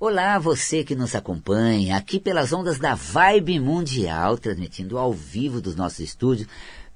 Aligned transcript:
Olá, 0.00 0.38
você 0.38 0.84
que 0.84 0.94
nos 0.94 1.16
acompanha 1.16 1.96
aqui 1.96 2.20
pelas 2.20 2.52
ondas 2.52 2.78
da 2.78 2.94
Vibe 2.94 3.58
Mundial, 3.58 4.38
transmitindo 4.38 4.96
ao 4.96 5.12
vivo 5.12 5.60
dos 5.60 5.74
nossos 5.74 5.98
estúdios, 5.98 6.46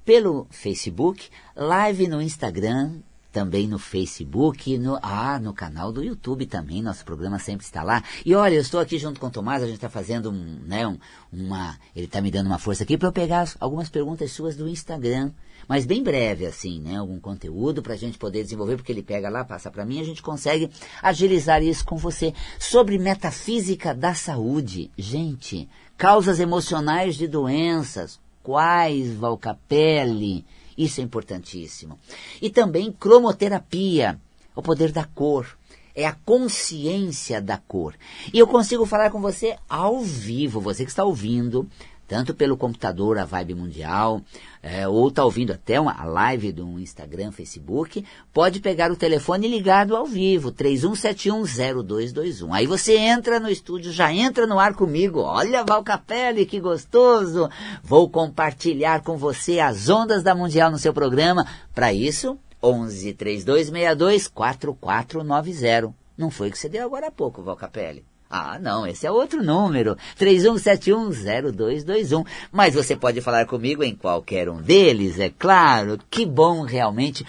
pelo 0.05 0.47
Facebook, 0.49 1.27
live 1.53 2.07
no 2.07 2.21
Instagram, 2.21 3.01
também 3.33 3.67
no 3.67 3.79
Facebook, 3.79 4.77
no, 4.77 4.97
ah, 5.01 5.39
no 5.39 5.53
canal 5.53 5.91
do 5.91 6.03
YouTube 6.03 6.45
também, 6.45 6.81
nosso 6.81 7.03
programa 7.03 7.39
sempre 7.39 7.65
está 7.65 7.81
lá. 7.83 8.03
E 8.23 8.35
olha, 8.35 8.53
eu 8.53 8.61
estou 8.61 8.79
aqui 8.79 8.97
junto 8.99 9.19
com 9.19 9.27
o 9.27 9.31
Tomás, 9.31 9.63
a 9.63 9.65
gente 9.65 9.75
está 9.75 9.89
fazendo 9.89 10.29
um, 10.29 10.59
né, 10.65 10.87
um, 10.87 10.97
uma, 11.31 11.77
ele 11.95 12.05
está 12.05 12.21
me 12.21 12.29
dando 12.29 12.45
uma 12.47 12.59
força 12.59 12.83
aqui 12.83 12.97
para 12.97 13.09
eu 13.09 13.11
pegar 13.11 13.51
algumas 13.59 13.89
perguntas 13.89 14.31
suas 14.31 14.55
do 14.55 14.69
Instagram 14.69 15.31
mas 15.67 15.85
bem 15.85 16.03
breve 16.03 16.45
assim, 16.45 16.79
né? 16.79 16.97
Algum 16.97 17.19
conteúdo 17.19 17.81
para 17.81 17.93
a 17.93 17.97
gente 17.97 18.17
poder 18.17 18.43
desenvolver, 18.43 18.75
porque 18.75 18.91
ele 18.91 19.03
pega 19.03 19.29
lá, 19.29 19.43
passa 19.43 19.71
para 19.71 19.85
mim, 19.85 19.99
a 19.99 20.03
gente 20.03 20.21
consegue 20.21 20.69
agilizar 21.01 21.63
isso 21.63 21.85
com 21.85 21.95
você. 21.95 22.33
Sobre 22.59 22.97
metafísica 22.97 23.93
da 23.93 24.13
saúde, 24.13 24.91
gente, 24.97 25.69
causas 25.97 26.39
emocionais 26.39 27.15
de 27.15 27.27
doenças, 27.27 28.19
quais, 28.41 29.13
Valcapelli? 29.13 30.45
Isso 30.77 31.01
é 31.01 31.03
importantíssimo. 31.03 31.99
E 32.41 32.49
também 32.49 32.91
cromoterapia, 32.91 34.19
o 34.55 34.61
poder 34.61 34.91
da 34.91 35.05
cor. 35.05 35.57
É 35.95 36.07
a 36.07 36.13
consciência 36.25 37.39
da 37.39 37.57
cor. 37.57 37.93
E 38.33 38.39
eu 38.39 38.47
consigo 38.47 38.83
falar 38.83 39.11
com 39.11 39.21
você 39.21 39.55
ao 39.69 40.01
vivo, 40.01 40.59
você 40.59 40.83
que 40.83 40.89
está 40.89 41.03
ouvindo, 41.03 41.69
tanto 42.07 42.33
pelo 42.33 42.57
computador, 42.57 43.17
a 43.17 43.25
Vibe 43.25 43.55
Mundial, 43.55 44.21
é, 44.61 44.87
ou 44.87 45.07
está 45.07 45.25
ouvindo 45.25 45.51
até 45.51 45.79
uma 45.79 46.03
live 46.03 46.51
do 46.51 46.79
Instagram, 46.79 47.31
Facebook, 47.31 48.05
pode 48.31 48.59
pegar 48.59 48.91
o 48.91 48.95
telefone 48.95 49.47
ligado 49.47 49.95
ao 49.95 50.05
vivo, 50.05 50.51
31710221. 50.51 52.53
Aí 52.53 52.67
você 52.67 52.97
entra 52.97 53.39
no 53.39 53.49
estúdio, 53.49 53.91
já 53.91 54.13
entra 54.13 54.45
no 54.45 54.59
ar 54.59 54.73
comigo. 54.73 55.19
Olha, 55.19 55.63
Val 55.63 55.83
Capelli, 55.83 56.45
que 56.45 56.59
gostoso! 56.59 57.49
Vou 57.83 58.09
compartilhar 58.09 59.01
com 59.01 59.17
você 59.17 59.59
as 59.59 59.89
ondas 59.89 60.23
da 60.23 60.35
Mundial 60.35 60.71
no 60.71 60.77
seu 60.77 60.93
programa. 60.93 61.47
Para 61.73 61.93
isso, 61.93 62.37
11 62.61 63.13
3262 63.13 64.27
4490. 64.27 65.93
Não 66.17 66.29
foi 66.29 66.49
o 66.49 66.51
que 66.51 66.57
você 66.57 66.69
deu 66.69 66.85
agora 66.85 67.07
há 67.07 67.11
pouco, 67.11 67.41
Val 67.41 67.55
Capelli. 67.55 68.05
Ah, 68.35 68.57
não, 68.59 68.87
esse 68.87 69.05
é 69.05 69.11
outro 69.11 69.43
número, 69.43 69.95
31710221. 70.19 72.25
Mas 72.51 72.73
você 72.73 72.95
pode 72.95 73.21
falar 73.21 73.45
comigo 73.45 73.83
em 73.83 73.93
qualquer 73.93 74.49
um 74.49 74.59
deles, 74.59 75.19
é 75.19 75.29
claro. 75.29 75.99
Que 76.09 76.25
bom 76.25 76.63
realmente 76.63 77.23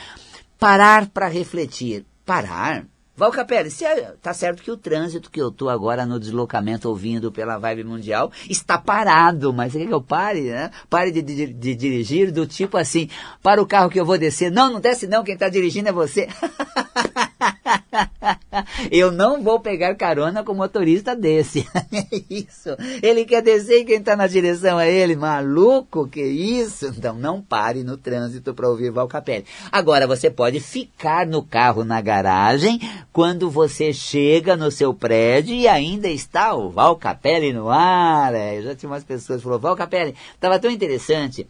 parar 0.58 1.10
para 1.10 1.28
refletir. 1.28 2.06
Parar? 2.24 2.86
Val 3.14 3.30
Capelli, 3.30 3.70
é, 3.82 4.14
tá 4.20 4.32
certo 4.32 4.62
que 4.62 4.70
o 4.70 4.78
trânsito 4.78 5.30
que 5.30 5.40
eu 5.40 5.50
tô 5.50 5.68
agora 5.68 6.06
no 6.06 6.18
deslocamento 6.18 6.88
ouvindo 6.88 7.30
pela 7.30 7.58
Vibe 7.58 7.84
Mundial 7.84 8.32
está 8.48 8.78
parado, 8.78 9.52
mas 9.52 9.72
você 9.72 9.80
quer 9.80 9.88
que 9.88 9.94
eu 9.94 10.00
pare, 10.00 10.40
né? 10.40 10.70
Pare 10.88 11.12
de, 11.12 11.20
de, 11.20 11.52
de, 11.52 11.74
dirigir 11.74 12.32
do 12.32 12.46
tipo 12.46 12.78
assim, 12.78 13.10
para 13.42 13.62
o 13.62 13.66
carro 13.66 13.90
que 13.90 14.00
eu 14.00 14.06
vou 14.06 14.16
descer. 14.16 14.50
Não, 14.50 14.72
não 14.72 14.80
desce 14.80 15.06
não, 15.06 15.22
quem 15.22 15.34
está 15.34 15.50
dirigindo 15.50 15.90
é 15.90 15.92
você. 15.92 16.28
Eu 18.90 19.10
não 19.10 19.42
vou 19.42 19.60
pegar 19.60 19.94
carona 19.94 20.42
com 20.42 20.54
motorista 20.54 21.14
desse. 21.14 21.66
isso. 22.30 22.70
Ele 23.02 23.24
quer 23.24 23.42
descer 23.42 23.80
e 23.80 23.84
quem 23.84 23.98
está 23.98 24.16
na 24.16 24.26
direção 24.26 24.78
é 24.78 24.90
ele. 24.90 25.16
Maluco, 25.16 26.08
que 26.08 26.22
isso? 26.22 26.86
Então 26.86 27.14
não 27.14 27.40
pare 27.40 27.82
no 27.82 27.96
trânsito 27.96 28.54
para 28.54 28.68
ouvir 28.68 28.90
Val 28.90 29.08
Capelli. 29.08 29.44
Agora 29.70 30.06
você 30.06 30.30
pode 30.30 30.60
ficar 30.60 31.26
no 31.26 31.42
carro 31.42 31.84
na 31.84 32.00
garagem 32.00 32.80
quando 33.12 33.50
você 33.50 33.92
chega 33.92 34.56
no 34.56 34.70
seu 34.70 34.92
prédio 34.92 35.54
e 35.54 35.68
ainda 35.68 36.08
está 36.08 36.54
o 36.54 36.70
Val 36.70 36.96
Capelli 36.96 37.52
no 37.52 37.70
ar. 37.70 38.34
É, 38.34 38.60
já 38.62 38.74
tinha 38.74 38.90
umas 38.90 39.04
pessoas 39.04 39.38
que 39.38 39.44
falaram, 39.44 39.60
Val 39.60 39.76
Capelli, 39.76 40.14
estava 40.34 40.58
tão 40.58 40.70
interessante 40.70 41.46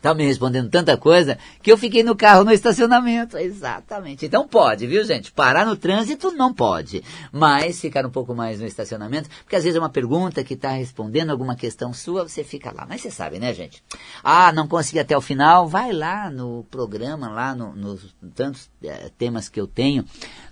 Estava 0.00 0.14
me 0.14 0.24
respondendo 0.24 0.70
tanta 0.70 0.96
coisa 0.96 1.36
que 1.62 1.70
eu 1.70 1.76
fiquei 1.76 2.02
no 2.02 2.16
carro 2.16 2.42
no 2.42 2.52
estacionamento. 2.52 3.36
Exatamente. 3.36 4.24
Então 4.24 4.48
pode, 4.48 4.86
viu, 4.86 5.04
gente? 5.04 5.30
Parar 5.30 5.66
no 5.66 5.76
trânsito 5.76 6.32
não 6.32 6.54
pode. 6.54 7.04
Mas 7.30 7.78
ficar 7.78 8.06
um 8.06 8.10
pouco 8.10 8.34
mais 8.34 8.60
no 8.60 8.66
estacionamento, 8.66 9.28
porque 9.44 9.56
às 9.56 9.62
vezes 9.62 9.76
é 9.76 9.78
uma 9.78 9.90
pergunta 9.90 10.42
que 10.42 10.54
está 10.54 10.70
respondendo 10.70 11.28
alguma 11.28 11.54
questão 11.54 11.92
sua, 11.92 12.26
você 12.26 12.42
fica 12.42 12.72
lá. 12.74 12.86
Mas 12.88 13.02
você 13.02 13.10
sabe, 13.10 13.38
né, 13.38 13.52
gente? 13.52 13.84
Ah, 14.24 14.50
não 14.52 14.66
consegui 14.66 14.98
até 14.98 15.14
o 15.14 15.20
final? 15.20 15.68
Vai 15.68 15.92
lá 15.92 16.30
no 16.30 16.64
programa, 16.70 17.28
lá 17.28 17.54
no, 17.54 17.76
nos 17.76 18.14
tantos 18.34 18.70
é, 18.82 19.10
temas 19.18 19.50
que 19.50 19.60
eu 19.60 19.66
tenho 19.66 20.02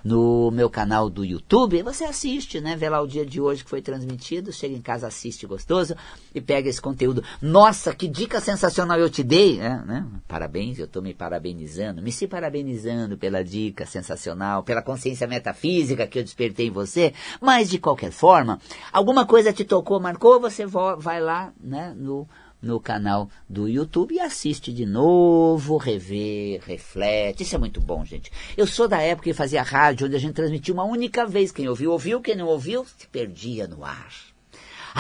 no 0.05 0.51
meu 0.51 0.69
canal 0.69 1.09
do 1.09 1.25
YouTube. 1.25 1.83
Você 1.85 2.05
assiste, 2.05 2.61
né? 2.61 2.77
Vê 2.77 2.91
lá 2.91 3.01
o 3.01 3.07
dia 3.07 3.25
de 3.25 3.41
hoje 3.41 3.65
que 3.65 3.71
foi 3.71 3.81
transmitido. 3.81 4.53
Chega 4.53 4.75
em 4.75 4.83
casa, 4.83 5.07
assiste 5.07 5.47
gostoso 5.47 5.97
e 6.35 6.41
pega 6.41 6.69
esse 6.69 6.83
conteúdo. 6.83 7.25
Nossa, 7.41 7.95
que 7.95 8.07
dica 8.07 8.43
sensacional 8.43 8.99
eu 8.99 9.09
te 9.09 9.23
dei 9.23 9.38
Parabéns, 9.39 9.61
é, 9.61 9.87
né? 9.87 10.07
Parabéns, 10.27 10.79
eu 10.79 10.87
estou 10.87 11.01
me 11.01 11.15
parabenizando, 11.15 12.03
me 12.03 12.11
se 12.11 12.27
parabenizando 12.27 13.17
pela 13.17 13.45
dica 13.45 13.87
sensacional, 13.87 14.65
pela 14.65 14.83
consciência 14.83 15.29
metafísica 15.29 16.09
que 16.09 16.19
eu 16.19 16.25
despertei 16.25 16.67
em 16.67 16.71
você, 16.71 17.13
mas 17.41 17.71
de 17.71 17.79
qualquer 17.79 18.11
forma, 18.11 18.61
alguma 18.93 19.25
coisa 19.25 19.53
te 19.53 19.65
tocou, 19.65 20.01
marcou, 20.01 20.41
você 20.41 20.67
vai 20.67 21.21
lá, 21.21 21.53
né, 21.61 21.95
no 21.97 22.29
no 22.61 22.81
canal 22.81 23.31
do 23.49 23.69
YouTube 23.69 24.17
e 24.17 24.21
assiste 24.21 24.73
de 24.73 24.85
novo, 24.85 25.77
revê, 25.77 26.61
reflete. 26.67 27.45
Isso 27.45 27.55
é 27.55 27.59
muito 27.59 27.81
bom, 27.81 28.05
gente. 28.05 28.33
Eu 28.57 28.67
sou 28.67 28.89
da 28.89 29.01
época 29.01 29.31
que 29.31 29.33
fazia 29.33 29.63
rádio, 29.63 30.09
onde 30.09 30.17
a 30.17 30.19
gente 30.19 30.35
transmitia 30.35 30.75
uma 30.75 30.83
única 30.83 31.25
vez. 31.25 31.53
Quem 31.53 31.69
ouviu, 31.69 31.93
ouviu. 31.93 32.21
Quem 32.21 32.35
não 32.35 32.49
ouviu, 32.49 32.85
se 32.85 33.07
perdia 33.07 33.69
no 33.69 33.85
ar. 33.85 34.28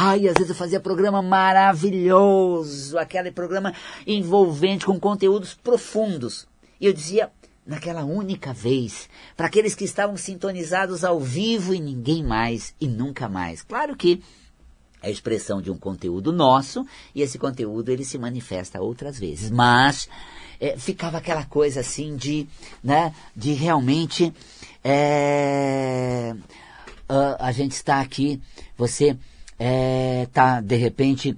Ai, 0.00 0.28
às 0.28 0.34
vezes 0.34 0.50
eu 0.50 0.54
fazia 0.54 0.78
programa 0.78 1.20
maravilhoso, 1.20 2.96
aquele 2.96 3.32
programa 3.32 3.74
envolvente 4.06 4.86
com 4.86 4.96
conteúdos 5.00 5.54
profundos. 5.54 6.46
E 6.80 6.86
eu 6.86 6.92
dizia, 6.92 7.32
naquela 7.66 8.04
única 8.04 8.52
vez, 8.52 9.10
para 9.36 9.48
aqueles 9.48 9.74
que 9.74 9.82
estavam 9.82 10.16
sintonizados 10.16 11.02
ao 11.02 11.18
vivo 11.18 11.74
e 11.74 11.80
ninguém 11.80 12.22
mais 12.22 12.76
e 12.80 12.86
nunca 12.86 13.28
mais. 13.28 13.64
Claro 13.64 13.96
que 13.96 14.22
é 15.02 15.08
a 15.08 15.10
expressão 15.10 15.60
de 15.60 15.68
um 15.68 15.76
conteúdo 15.76 16.30
nosso 16.30 16.86
e 17.12 17.20
esse 17.20 17.36
conteúdo 17.36 17.90
ele 17.90 18.04
se 18.04 18.18
manifesta 18.18 18.80
outras 18.80 19.18
vezes, 19.18 19.50
mas 19.50 20.08
é, 20.60 20.78
ficava 20.78 21.18
aquela 21.18 21.44
coisa 21.44 21.80
assim 21.80 22.14
de, 22.14 22.46
né, 22.84 23.12
de 23.34 23.52
realmente 23.52 24.32
é, 24.84 26.36
a 27.40 27.50
gente 27.50 27.72
está 27.72 28.00
aqui, 28.00 28.40
você 28.76 29.18
é, 29.58 30.26
de 30.62 30.76
repente, 30.76 31.36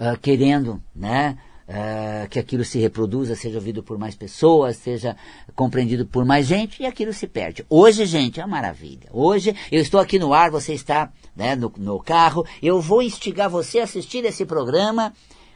uh, 0.00 0.18
querendo 0.20 0.82
né, 0.94 1.36
uh, 1.68 2.28
que 2.28 2.38
aquilo 2.38 2.64
se 2.64 2.78
reproduza, 2.78 3.36
seja 3.36 3.58
ouvido 3.58 3.82
por 3.82 3.98
mais 3.98 4.14
pessoas, 4.14 4.76
seja 4.76 5.16
compreendido 5.54 6.06
por 6.06 6.24
mais 6.24 6.46
gente, 6.46 6.82
e 6.82 6.86
aquilo 6.86 7.12
se 7.12 7.26
perde. 7.26 7.64
Hoje, 7.68 8.06
gente, 8.06 8.40
é 8.40 8.44
uma 8.44 8.56
maravilha. 8.56 9.08
Hoje, 9.12 9.54
eu 9.70 9.80
estou 9.80 10.00
aqui 10.00 10.18
no 10.18 10.32
ar, 10.32 10.50
você 10.50 10.72
está 10.72 11.12
né, 11.36 11.54
no, 11.54 11.72
no 11.76 12.00
carro, 12.00 12.46
eu 12.62 12.80
vou 12.80 13.02
instigar 13.02 13.50
você 13.50 13.80
a 13.80 13.84
assistir 13.84 14.24
esse 14.24 14.44
programa 14.44 15.12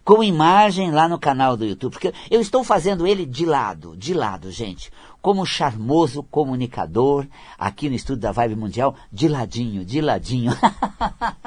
com 0.06 0.22
imagem 0.22 0.92
lá 0.92 1.08
no 1.08 1.18
canal 1.18 1.56
do 1.56 1.64
YouTube, 1.66 1.90
porque 1.90 2.14
eu 2.30 2.40
estou 2.40 2.62
fazendo 2.62 3.08
ele 3.08 3.26
de 3.26 3.44
lado, 3.44 3.96
de 3.96 4.14
lado, 4.14 4.52
gente 4.52 4.88
como 5.26 5.44
charmoso 5.44 6.22
comunicador 6.22 7.26
aqui 7.58 7.88
no 7.88 7.96
estúdio 7.96 8.22
da 8.22 8.30
Vibe 8.30 8.54
Mundial, 8.54 8.94
de 9.10 9.26
ladinho, 9.26 9.84
de 9.84 10.00
ladinho. 10.00 10.52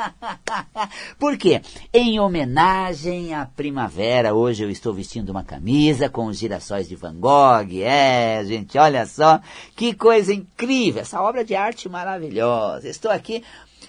Por 1.17 1.37
quê? 1.37 1.61
Em 1.93 2.19
homenagem 2.19 3.33
à 3.33 3.45
primavera, 3.45 4.33
hoje 4.33 4.65
eu 4.65 4.69
estou 4.69 4.93
vestindo 4.93 5.29
uma 5.29 5.45
camisa 5.45 6.09
com 6.09 6.25
os 6.25 6.37
girassóis 6.37 6.89
de 6.89 6.97
Van 6.97 7.15
Gogh. 7.15 7.81
É, 7.81 8.43
gente, 8.43 8.77
olha 8.77 9.05
só, 9.05 9.39
que 9.77 9.93
coisa 9.93 10.33
incrível, 10.33 11.01
essa 11.01 11.21
obra 11.21 11.45
de 11.45 11.55
arte 11.55 11.87
maravilhosa. 11.87 12.89
Estou 12.89 13.09
aqui 13.09 13.45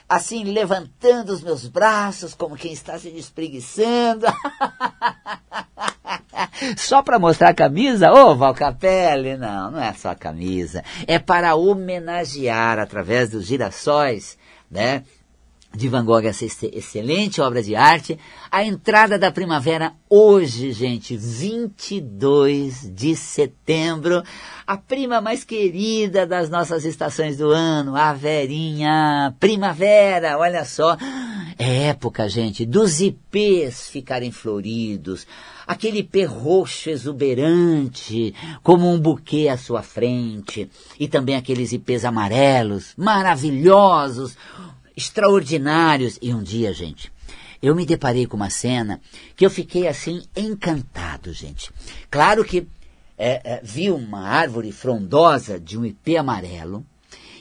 assim, 0.09 0.45
levantando 0.45 1.33
os 1.33 1.43
meus 1.43 1.67
braços, 1.67 2.35
como 2.35 2.57
quem 2.57 2.73
está 2.73 2.99
se 2.99 3.11
despreguiçando. 3.11 4.27
só 6.77 7.03
para 7.03 7.19
mostrar 7.19 7.51
a 7.51 7.55
camisa? 7.55 8.11
Ô, 8.11 8.31
oh, 8.31 8.37
Valcapelli, 8.37 9.37
não, 9.37 9.71
não 9.71 9.83
é 9.83 9.93
só 9.93 10.11
a 10.11 10.15
camisa. 10.15 10.83
É 11.07 11.19
para 11.19 11.55
homenagear, 11.55 12.79
através 12.79 13.31
dos 13.31 13.47
girassóis, 13.47 14.39
né? 14.71 15.05
De 15.75 15.89
Van 15.89 16.05
Gogh, 16.05 16.25
essa 16.25 16.45
excelente 16.45 17.41
obra 17.41 17.63
de 17.63 17.77
arte. 17.77 18.19
A 18.51 18.65
entrada 18.65 19.19
da 19.19 19.31
primavera 19.31 19.93
hoje, 20.09 20.73
gente, 20.73 21.17
22 21.17 22.91
de 22.93 23.15
setembro. 23.15 24.23
A 24.67 24.77
prima 24.77 25.21
mais 25.21 25.45
querida 25.45 26.27
das 26.27 26.51
nossas 26.51 26.85
estações 26.85 27.37
do 27.37 27.51
ano, 27.51 27.95
a 27.95 28.13
Verinha. 28.13 29.35
Primavera, 29.39 30.39
olha 30.39 30.65
só. 30.65 30.97
É 31.57 31.89
época, 31.89 32.29
gente, 32.29 32.67
dos 32.67 33.01
ipês 33.01 33.89
ficarem 33.89 34.33
floridos. 34.33 35.27
Aquele 35.67 35.99
ipê 35.99 36.25
roxo 36.25 36.91
exuberante, 36.91 38.35
como 38.63 38.91
um 38.91 38.99
buquê 38.99 39.47
à 39.49 39.57
sua 39.57 39.83
frente. 39.83 40.69
E 40.99 41.07
também 41.07 41.37
aqueles 41.37 41.71
ipês 41.71 42.05
amarelos, 42.05 42.93
maravilhosos 42.97 44.37
extraordinários. 44.97 46.19
E 46.21 46.33
um 46.35 46.43
dia, 46.43 46.73
gente, 46.73 47.13
eu 47.63 47.75
me 47.75 47.85
deparei 47.85 48.27
com 48.27 48.37
uma 48.37 48.51
cena 48.51 49.01
que 49.37 49.45
eu 49.45 49.51
fiquei 49.51 49.87
assim 49.87 50.23
encantado, 50.37 51.33
gente. 51.33 51.71
Claro 52.11 52.45
que 52.45 52.67
é, 53.19 53.41
é, 53.45 53.61
vi 53.63 53.91
uma 53.91 54.27
árvore 54.27 54.73
frondosa 54.73 55.61
de 55.61 55.79
um 55.79 55.85
ipê 55.85 56.17
amarelo 56.17 56.85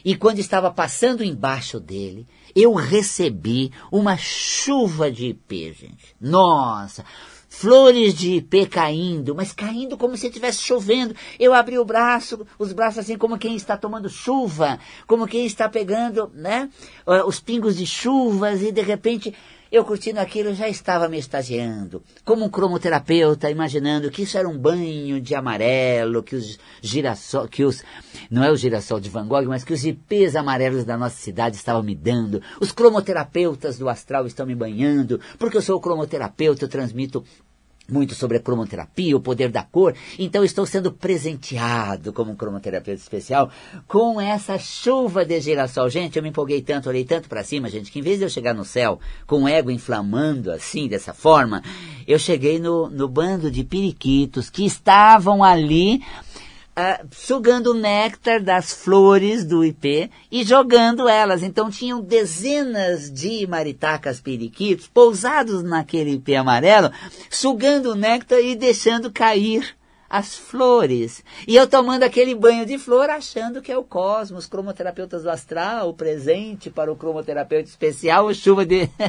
e 0.03 0.15
quando 0.15 0.39
estava 0.39 0.71
passando 0.71 1.23
embaixo 1.23 1.79
dele, 1.79 2.27
eu 2.55 2.73
recebi 2.73 3.71
uma 3.91 4.17
chuva 4.17 5.11
de 5.11 5.27
ipê, 5.27 5.73
gente. 5.73 6.15
Nossa! 6.19 7.03
Flores 7.49 8.13
de 8.13 8.35
ipê 8.35 8.67
caindo, 8.67 9.33
mas 9.33 9.51
caindo 9.51 9.97
como 9.97 10.15
se 10.15 10.27
estivesse 10.27 10.61
chovendo. 10.61 11.15
Eu 11.39 11.53
abri 11.53 11.79
o 11.79 11.83
braço, 11.83 12.45
os 12.59 12.71
braços 12.71 12.99
assim 12.99 13.17
como 13.17 13.39
quem 13.39 13.55
está 13.55 13.75
tomando 13.75 14.07
chuva, 14.07 14.79
como 15.07 15.27
quem 15.27 15.45
está 15.45 15.67
pegando, 15.67 16.31
né, 16.33 16.69
os 17.25 17.39
pingos 17.39 17.75
de 17.75 17.87
chuvas 17.87 18.61
e 18.61 18.71
de 18.71 18.81
repente 18.81 19.35
eu 19.71 19.85
curtindo 19.85 20.19
aquilo 20.19 20.53
já 20.55 20.67
estava 20.67 21.07
me 21.07 21.19
estagiando, 21.19 22.01
como 22.25 22.43
um 22.43 22.49
cromoterapeuta, 22.49 23.51
imaginando 23.51 24.09
que 24.09 24.23
isso 24.23 24.37
era 24.37 24.49
um 24.49 24.57
banho 24.57 25.21
de 25.21 25.35
amarelo, 25.35 26.23
que 26.23 26.35
os 26.35 26.57
girassol, 26.81 27.47
que 27.47 27.63
os, 27.63 27.83
não 28.31 28.43
é 28.43 28.51
o 28.51 28.55
girassol 28.55 28.99
de 28.99 29.09
Van 29.09 29.27
Gogh, 29.27 29.45
mas 29.47 29.63
que 29.63 29.73
os 29.73 29.85
ipês 29.85 30.35
amarelos 30.35 30.85
da 30.85 30.97
nossa 30.97 31.17
cidade 31.17 31.55
estavam 31.55 31.83
me 31.83 31.95
dando. 31.95 32.41
Os 32.59 32.71
cromoterapeutas 32.71 33.77
do 33.77 33.87
astral 33.87 34.25
estão 34.25 34.45
me 34.45 34.55
banhando, 34.55 35.19
porque 35.37 35.57
eu 35.57 35.61
sou 35.61 35.79
cromoterapeuta, 35.79 36.65
eu 36.65 36.69
transmito 36.69 37.23
muito 37.91 38.15
sobre 38.15 38.37
a 38.37 38.39
cromoterapia, 38.39 39.15
o 39.15 39.21
poder 39.21 39.49
da 39.49 39.63
cor. 39.63 39.95
Então 40.17 40.43
estou 40.43 40.65
sendo 40.65 40.91
presenteado 40.91 42.13
como 42.13 42.31
um 42.31 42.35
cromoterapeuta 42.35 43.01
especial 43.01 43.49
com 43.87 44.19
essa 44.19 44.57
chuva 44.57 45.25
de 45.25 45.39
girassol. 45.39 45.89
Gente, 45.89 46.17
eu 46.17 46.23
me 46.23 46.29
empolguei 46.29 46.61
tanto, 46.61 46.89
olhei 46.89 47.05
tanto 47.05 47.29
para 47.29 47.43
cima, 47.43 47.69
gente, 47.69 47.91
que 47.91 47.99
em 47.99 48.03
vez 48.03 48.19
de 48.19 48.25
eu 48.25 48.29
chegar 48.29 48.53
no 48.53 48.65
céu 48.65 48.99
com 49.25 49.43
o 49.43 49.47
ego 49.47 49.71
inflamando 49.71 50.51
assim, 50.51 50.87
dessa 50.87 51.13
forma, 51.13 51.63
eu 52.07 52.17
cheguei 52.17 52.59
no, 52.59 52.89
no 52.89 53.07
bando 53.07 53.51
de 53.51 53.63
periquitos 53.63 54.49
que 54.49 54.65
estavam 54.65 55.43
ali 55.43 56.01
uh, 56.79 57.07
sugando 57.11 57.71
o 57.71 57.73
néctar 57.73 58.41
das 58.41 58.71
flores 58.71 59.43
do 59.43 59.65
ipê 59.65 60.09
e 60.31 60.43
jogando 60.43 61.07
elas. 61.07 61.43
Então 61.43 61.69
tinham 61.69 62.01
dezenas 62.01 63.11
de 63.11 63.45
maritacas 63.45 64.21
periquitos 64.21 64.87
pousados 64.87 65.61
naquele 65.61 66.11
ipê 66.11 66.35
amarelo, 66.35 66.91
sugando 67.29 67.91
o 67.91 67.95
néctar 67.95 68.39
e 68.39 68.55
deixando 68.55 69.11
cair 69.11 69.77
as 70.09 70.35
flores. 70.35 71.23
E 71.47 71.55
eu 71.55 71.67
tomando 71.67 72.03
aquele 72.03 72.33
banho 72.33 72.65
de 72.65 72.79
flor, 72.79 73.09
achando 73.09 73.61
que 73.61 73.71
é 73.71 73.77
o 73.77 73.83
cosmos, 73.83 74.47
cromoterapeutas 74.47 75.23
do 75.23 75.29
astral, 75.29 75.89
o 75.89 75.93
presente 75.93 76.69
para 76.69 76.91
o 76.91 76.95
cromoterapeuta 76.95 77.69
especial, 77.69 78.33
chuva 78.33 78.65
de. 78.65 78.89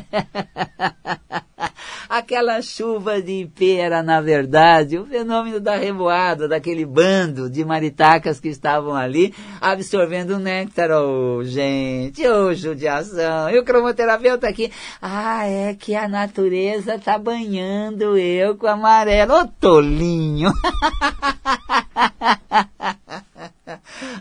Aquela 2.11 2.61
chuva 2.61 3.23
de 3.23 3.49
pera, 3.55 4.03
na 4.03 4.21
verdade, 4.21 4.99
o 4.99 5.07
fenômeno 5.07 5.61
da 5.61 5.77
revoada, 5.77 6.49
daquele 6.49 6.85
bando 6.85 7.49
de 7.49 7.65
maritacas 7.65 8.41
que 8.41 8.49
estavam 8.49 8.97
ali 8.97 9.33
absorvendo 9.61 10.31
o 10.31 10.39
néctar. 10.41 10.91
Oh, 10.91 11.45
gente, 11.45 12.27
oh, 12.27 12.53
judiação. 12.53 13.49
E 13.51 13.61
o 13.61 13.65
cromoterapeuta 13.65 14.49
aqui, 14.49 14.73
ah, 15.01 15.47
é 15.47 15.75
que 15.75 15.95
a 15.95 16.09
natureza 16.09 16.99
tá 16.99 17.17
banhando 17.17 18.19
eu 18.19 18.57
com 18.57 18.67
amarelo. 18.67 19.35
Ô, 19.35 19.43
oh, 19.43 19.47
tolinho! 19.61 20.51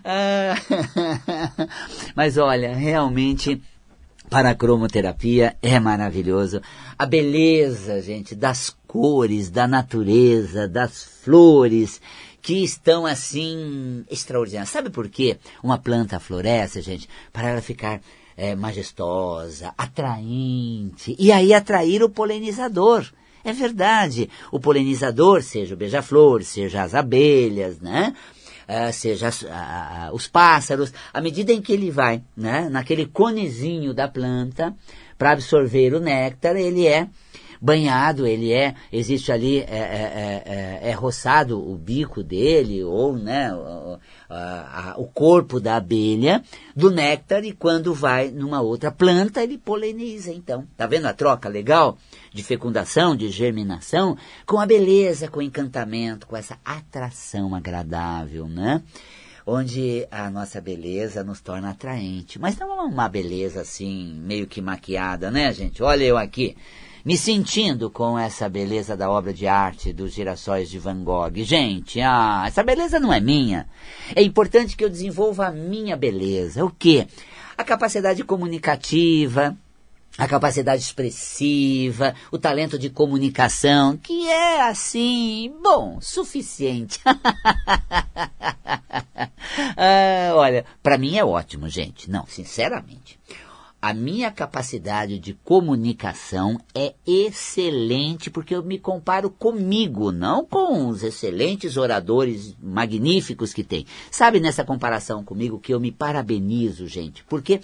Mas 2.15 2.37
olha, 2.37 2.75
realmente 2.75 3.61
para 4.29 4.51
a 4.51 4.55
cromoterapia 4.55 5.55
é 5.61 5.79
maravilhoso. 5.79 6.61
A 6.97 7.05
beleza, 7.05 8.01
gente, 8.01 8.35
das 8.35 8.75
cores, 8.87 9.49
da 9.49 9.67
natureza, 9.67 10.67
das 10.67 11.03
flores, 11.23 11.99
que 12.41 12.63
estão 12.63 13.05
assim 13.05 14.05
extraordinárias. 14.09 14.69
Sabe 14.69 14.89
por 14.89 15.09
quê? 15.09 15.37
Uma 15.63 15.77
planta 15.77 16.19
floresce, 16.19 16.81
gente, 16.81 17.09
para 17.33 17.49
ela 17.49 17.61
ficar 17.61 18.01
é, 18.37 18.55
majestosa, 18.55 19.73
atraente, 19.77 21.15
e 21.19 21.31
aí 21.31 21.53
atrair 21.53 22.03
o 22.03 22.09
polinizador. 22.09 23.05
É 23.43 23.53
verdade. 23.53 24.29
O 24.51 24.59
polinizador, 24.59 25.41
seja 25.41 25.73
o 25.73 25.77
beija-flor, 25.77 26.43
seja 26.43 26.83
as 26.83 26.93
abelhas, 26.93 27.79
né? 27.79 28.13
Uh, 28.69 28.93
seja 28.93 29.29
os 30.13 30.27
pássaros, 30.27 30.93
à 31.11 31.19
medida 31.19 31.51
em 31.51 31.59
que 31.59 31.73
ele 31.73 31.89
vai 31.89 32.21
né, 32.37 32.69
naquele 32.69 33.07
conezinho 33.07 33.95
da 33.95 34.07
planta 34.07 34.75
para 35.17 35.31
absorver 35.31 35.95
o 35.95 35.99
néctar, 35.99 36.55
ele 36.55 36.85
é 36.85 37.07
banhado, 37.61 38.25
ele 38.25 38.53
é, 38.53 38.73
existe 38.91 39.31
ali, 39.31 39.59
é, 39.59 39.63
é, 39.63 40.43
é, 40.45 40.89
é 40.89 40.91
roçado 40.93 41.59
o 41.59 41.75
bico 41.75 42.23
dele, 42.23 42.83
ou 42.83 43.17
né, 43.17 43.53
o, 43.53 43.99
a, 44.29 44.91
a, 44.91 44.97
o 44.97 45.05
corpo 45.05 45.59
da 45.59 45.75
abelha, 45.75 46.43
do 46.75 46.89
néctar, 46.89 47.43
e 47.43 47.51
quando 47.51 47.93
vai 47.93 48.29
numa 48.29 48.61
outra 48.61 48.91
planta, 48.91 49.43
ele 49.43 49.57
poliniza, 49.57 50.31
então. 50.31 50.65
Tá 50.77 50.87
vendo 50.87 51.07
a 51.07 51.13
troca 51.13 51.49
legal? 51.49 51.97
De 52.33 52.43
fecundação, 52.43 53.15
de 53.15 53.29
germinação, 53.29 54.17
com 54.45 54.59
a 54.59 54.65
beleza, 54.65 55.27
com 55.27 55.39
o 55.39 55.43
encantamento, 55.43 56.27
com 56.27 56.37
essa 56.37 56.57
atração 56.63 57.53
agradável, 57.55 58.47
né? 58.47 58.81
onde 59.45 60.07
a 60.11 60.29
nossa 60.29 60.61
beleza 60.61 61.23
nos 61.23 61.41
torna 61.41 61.71
atraente. 61.71 62.37
Mas 62.37 62.55
não 62.57 62.71
é 62.71 62.81
uma 62.83 63.09
beleza 63.09 63.61
assim, 63.61 64.13
meio 64.21 64.45
que 64.45 64.61
maquiada, 64.61 65.31
né, 65.31 65.51
gente? 65.51 65.81
Olha 65.81 66.03
eu 66.03 66.19
aqui, 66.19 66.55
me 67.03 67.17
sentindo 67.17 67.89
com 67.89 68.19
essa 68.19 68.49
beleza 68.49 68.95
da 68.95 69.09
obra 69.09 69.33
de 69.33 69.47
arte 69.47 69.93
dos 69.93 70.13
girassóis 70.13 70.69
de 70.69 70.77
Van 70.77 71.03
Gogh. 71.03 71.31
Gente, 71.37 72.01
ah, 72.01 72.43
essa 72.45 72.63
beleza 72.63 72.99
não 72.99 73.13
é 73.13 73.19
minha. 73.19 73.67
É 74.15 74.21
importante 74.21 74.75
que 74.75 74.83
eu 74.83 74.89
desenvolva 74.89 75.47
a 75.47 75.51
minha 75.51 75.95
beleza. 75.95 76.65
O 76.65 76.69
quê? 76.69 77.07
A 77.57 77.63
capacidade 77.63 78.23
comunicativa, 78.23 79.57
a 80.17 80.27
capacidade 80.27 80.81
expressiva, 80.81 82.13
o 82.31 82.37
talento 82.37 82.77
de 82.77 82.89
comunicação, 82.89 83.95
que 83.95 84.27
é 84.27 84.61
assim, 84.61 85.53
bom, 85.63 85.99
suficiente. 86.01 86.99
ah, 89.77 90.31
olha, 90.33 90.65
para 90.83 90.97
mim 90.97 91.17
é 91.17 91.23
ótimo, 91.23 91.69
gente. 91.69 92.11
Não, 92.11 92.25
sinceramente 92.27 93.17
a 93.81 93.93
minha 93.93 94.29
capacidade 94.29 95.17
de 95.17 95.33
comunicação 95.33 96.59
é 96.75 96.93
excelente 97.07 98.29
porque 98.29 98.53
eu 98.53 98.61
me 98.61 98.77
comparo 98.77 99.29
comigo, 99.29 100.11
não 100.11 100.45
com 100.45 100.87
os 100.87 101.01
excelentes 101.01 101.77
oradores 101.77 102.55
magníficos 102.61 103.53
que 103.53 103.63
tem. 103.63 103.85
Sabe 104.11 104.39
nessa 104.39 104.65
comparação 104.65 105.23
comigo 105.23 105.59
que 105.59 105.73
eu 105.73 105.79
me 105.79 105.91
parabenizo, 105.91 106.87
gente, 106.87 107.23
porque 107.23 107.61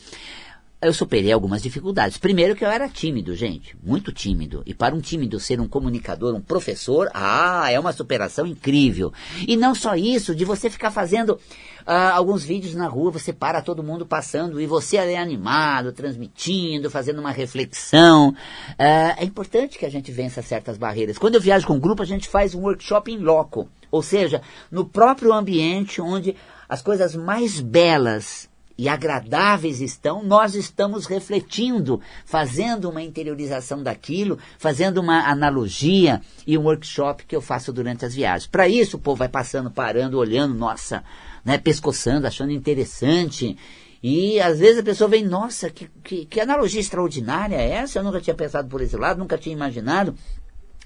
eu 0.82 0.94
superei 0.94 1.32
algumas 1.32 1.64
dificuldades. 1.64 2.18
Primeiro 2.18 2.56
que 2.56 2.64
eu 2.64 2.70
era 2.70 2.88
tímido, 2.88 3.36
gente, 3.36 3.76
muito 3.84 4.12
tímido. 4.12 4.62
E 4.66 4.74
para 4.74 4.94
um 4.94 5.02
tímido 5.02 5.40
ser 5.40 5.60
um 5.60 5.68
comunicador, 5.68 6.36
um 6.36 6.42
professor, 6.42 7.10
ah, 7.14 7.72
é 7.72 7.80
uma 7.80 7.94
superação 7.94 8.46
incrível. 8.46 9.12
E 9.48 9.56
não 9.58 9.74
só 9.74 9.96
isso, 9.96 10.36
de 10.36 10.46
você 10.46 10.70
ficar 10.70 10.92
fazendo 10.92 11.40
ah, 11.86 12.12
alguns 12.12 12.44
vídeos 12.44 12.76
na 12.76 12.88
rua, 12.88 13.12
você 13.12 13.34
para 13.34 13.62
todo 13.62 13.84
mundo 13.84 14.06
passando 14.06 14.60
e 14.60 14.68
você 14.68 14.98
é 14.98 15.18
animado, 15.18 15.92
transmitindo, 15.92 16.90
fazendo 16.90 17.20
uma 17.20 17.32
reflexão. 17.32 18.36
Ah, 18.78 19.16
é 19.18 19.24
importante 19.24 19.80
que 19.80 19.86
a 19.86 19.92
gente 19.92 20.12
vença 20.12 20.42
certas 20.42 20.78
barreiras. 20.78 21.18
Quando 21.18 21.36
eu 21.36 21.42
viajo 21.42 21.66
com 21.66 21.74
um 21.74 21.80
grupo, 21.80 22.04
a 22.04 22.08
gente 22.08 22.28
faz 22.28 22.54
um 22.54 22.62
workshop 22.62 23.12
em 23.12 23.18
loco. 23.18 23.68
Ou 23.90 24.04
seja, 24.04 24.42
no 24.70 24.86
próprio 24.86 25.34
ambiente 25.34 26.02
onde 26.02 26.36
as 26.68 26.82
coisas 26.82 27.16
mais 27.16 27.60
belas 27.62 28.50
e 28.78 28.90
agradáveis 28.90 29.80
estão, 29.80 30.24
nós 30.24 30.54
estamos 30.54 31.06
refletindo, 31.06 32.02
fazendo 32.26 32.90
uma 32.90 33.02
interiorização 33.02 33.82
daquilo, 33.82 34.38
fazendo 34.58 35.00
uma 35.00 35.30
analogia 35.30 36.22
e 36.46 36.58
um 36.58 36.64
workshop 36.64 37.26
que 37.26 37.36
eu 37.36 37.42
faço 37.42 37.72
durante 37.72 38.06
as 38.06 38.14
viagens. 38.14 38.48
Para 38.48 38.68
isso, 38.68 38.98
o 38.98 39.00
povo 39.00 39.18
vai 39.18 39.30
passando, 39.30 39.72
parando, 39.72 40.18
olhando, 40.18 40.54
nossa, 40.54 41.04
né, 41.44 41.58
pescoçando, 41.58 42.28
achando 42.28 42.52
interessante. 42.52 43.58
E 44.04 44.40
às 44.40 44.60
vezes 44.60 44.80
a 44.80 44.84
pessoa 44.84 45.10
vem, 45.10 45.26
nossa, 45.26 45.70
que, 45.70 45.90
que, 46.04 46.26
que 46.26 46.40
analogia 46.40 46.82
extraordinária 46.82 47.56
é 47.56 47.70
essa? 47.70 48.00
Eu 48.00 48.04
nunca 48.04 48.22
tinha 48.22 48.36
pensado 48.36 48.68
por 48.68 48.82
esse 48.82 48.98
lado, 48.98 49.18
nunca 49.18 49.38
tinha 49.38 49.56
imaginado. 49.56 50.14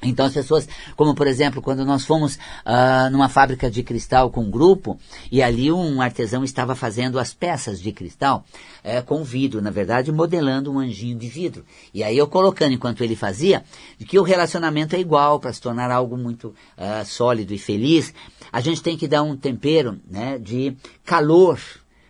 Então 0.01 0.25
as 0.25 0.34
pessoas, 0.34 0.68
como 0.96 1.13
por 1.13 1.27
exemplo, 1.27 1.62
quando 1.62 1.86
nós 1.86 2.06
fomos 2.06 2.36
uh, 2.36 3.10
numa 3.12 3.27
fábrica 3.27 3.70
de 3.70 3.84
cristal 3.84 4.29
com 4.29 4.41
um 4.41 4.51
grupo, 4.51 4.98
e 5.32 5.41
ali 5.41 5.72
um 5.72 6.01
artesão 6.01 6.44
estava 6.44 6.75
fazendo 6.75 7.20
as 7.20 7.34
peças 7.34 7.82
de 7.82 7.91
cristal 7.91 8.46
é, 8.84 9.01
com 9.01 9.24
vidro, 9.24 9.62
na 9.62 9.72
verdade, 9.72 10.12
modelando 10.12 10.72
um 10.72 10.79
anjinho 10.79 11.18
de 11.18 11.27
vidro. 11.27 11.65
E 11.94 12.03
aí 12.03 12.18
eu 12.18 12.27
colocando, 12.27 12.74
enquanto 12.74 13.03
ele 13.03 13.15
fazia, 13.15 13.63
que 14.08 14.18
o 14.18 14.24
relacionamento 14.24 14.96
é 14.96 15.00
igual 15.00 15.39
para 15.39 15.51
se 15.51 15.60
tornar 15.60 15.91
algo 15.91 16.18
muito 16.18 16.56
uh, 16.77 17.06
sólido 17.06 17.53
e 17.53 17.58
feliz, 17.58 18.13
a 18.51 18.62
gente 18.62 18.82
tem 18.82 18.98
que 18.98 19.08
dar 19.08 19.24
um 19.24 19.36
tempero 19.36 20.00
né, 20.10 20.38
de 20.38 20.75
calor 21.03 21.60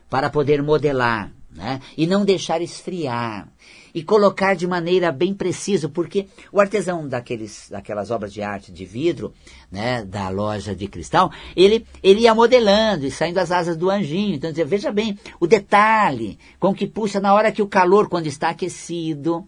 para 0.09 0.29
poder 0.29 0.61
modelar 0.61 1.31
né? 1.51 1.81
E 1.97 2.05
não 2.05 2.23
deixar 2.23 2.61
esfriar 2.61 3.47
e 3.93 4.03
colocar 4.03 4.55
de 4.55 4.67
maneira 4.67 5.11
bem 5.11 5.33
precisa, 5.33 5.89
porque 5.89 6.27
o 6.51 6.59
artesão 6.59 7.07
daqueles, 7.07 7.67
daquelas 7.69 8.11
obras 8.11 8.33
de 8.33 8.41
arte 8.41 8.71
de 8.71 8.85
vidro, 8.85 9.33
né, 9.71 10.03
da 10.03 10.29
loja 10.29 10.75
de 10.75 10.87
cristal, 10.87 11.31
ele, 11.55 11.85
ele 12.01 12.21
ia 12.21 12.35
modelando 12.35 13.05
e 13.05 13.11
saindo 13.11 13.39
as 13.39 13.51
asas 13.51 13.77
do 13.77 13.89
anjinho. 13.89 14.35
Então, 14.35 14.51
veja 14.65 14.91
bem, 14.91 15.17
o 15.39 15.47
detalhe 15.47 16.37
com 16.59 16.73
que 16.73 16.87
puxa 16.87 17.19
na 17.19 17.33
hora 17.33 17.51
que 17.51 17.61
o 17.61 17.67
calor, 17.67 18.09
quando 18.09 18.27
está 18.27 18.49
aquecido, 18.49 19.45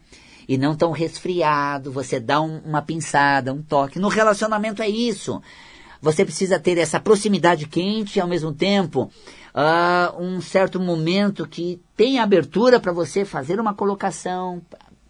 e 0.48 0.58
não 0.58 0.76
tão 0.76 0.92
resfriado, 0.92 1.92
você 1.92 2.20
dá 2.20 2.42
um, 2.42 2.58
uma 2.66 2.82
pinçada, 2.82 3.54
um 3.54 3.62
toque. 3.62 4.00
No 4.00 4.10
relacionamento 4.10 4.82
é 4.82 4.90
isso. 4.90 5.42
Você 6.02 6.26
precisa 6.26 6.60
ter 6.60 6.78
essa 6.78 7.00
proximidade 7.00 7.68
quente 7.68 8.18
e 8.18 8.22
ao 8.22 8.28
mesmo 8.28 8.52
tempo 8.52 9.10
uh, 9.54 10.22
um 10.22 10.42
certo 10.42 10.80
momento 10.80 11.48
que 11.48 11.82
tem 11.96 12.20
abertura 12.20 12.80
para 12.80 12.92
você 12.92 13.26
fazer 13.26 13.60
uma 13.60 13.74
colocação, 13.74 14.62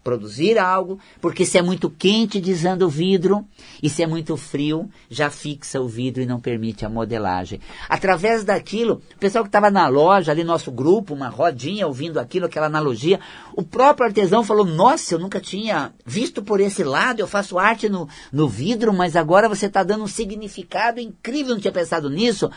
produzir 0.02 0.58
algo, 0.58 0.98
porque 1.20 1.46
se 1.46 1.58
é 1.58 1.62
muito 1.62 1.88
quente 1.88 2.40
desanda 2.40 2.84
o 2.84 2.88
vidro 2.88 3.46
e 3.82 3.88
se 3.88 4.02
é 4.02 4.06
muito 4.06 4.36
frio 4.36 4.90
já 5.08 5.30
fixa 5.30 5.80
o 5.80 5.86
vidro 5.86 6.22
e 6.22 6.26
não 6.26 6.40
permite 6.40 6.84
a 6.84 6.88
modelagem. 6.88 7.60
Através 7.88 8.44
daquilo, 8.44 9.00
o 9.14 9.18
pessoal 9.18 9.44
que 9.44 9.48
estava 9.48 9.70
na 9.70 9.86
loja, 9.88 10.32
ali 10.32 10.42
nosso 10.42 10.72
grupo, 10.72 11.14
uma 11.14 11.28
rodinha 11.28 11.86
ouvindo 11.86 12.18
aquilo, 12.18 12.46
aquela 12.46 12.66
analogia, 12.66 13.20
o 13.54 13.62
próprio 13.62 14.06
artesão 14.06 14.42
falou, 14.42 14.64
nossa, 14.64 15.14
eu 15.14 15.18
nunca 15.18 15.40
tinha 15.40 15.92
visto 16.04 16.42
por 16.42 16.60
esse 16.60 16.82
lado, 16.82 17.20
eu 17.20 17.28
faço 17.28 17.58
arte 17.58 17.88
no, 17.88 18.08
no 18.32 18.48
vidro, 18.48 18.92
mas 18.92 19.14
agora 19.14 19.48
você 19.48 19.66
está 19.66 19.82
dando 19.84 20.04
um 20.04 20.08
significado 20.08 21.00
incrível, 21.00 21.54
não 21.54 21.60
tinha 21.60 21.72
pensado 21.72 22.10
nisso 22.10 22.50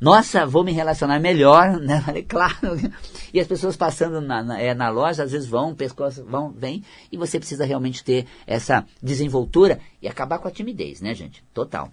nossa, 0.00 0.46
vou 0.46 0.62
me 0.62 0.72
relacionar 0.72 1.18
melhor, 1.18 1.78
né? 1.80 2.00
Falei, 2.00 2.22
claro. 2.22 2.76
E 3.32 3.40
as 3.40 3.46
pessoas 3.46 3.76
passando 3.76 4.20
na, 4.20 4.42
na, 4.42 4.60
é, 4.60 4.74
na 4.74 4.88
loja, 4.88 5.24
às 5.24 5.32
vezes 5.32 5.48
vão, 5.48 5.74
pescoço, 5.74 6.24
vão, 6.24 6.50
vêm, 6.50 6.84
e 7.10 7.16
você 7.16 7.38
precisa 7.38 7.64
realmente 7.64 8.04
ter 8.04 8.26
essa 8.46 8.86
desenvoltura 9.02 9.80
e 10.00 10.08
acabar 10.08 10.38
com 10.38 10.48
a 10.48 10.52
timidez, 10.52 11.00
né, 11.00 11.14
gente? 11.14 11.42
Total. 11.52 11.90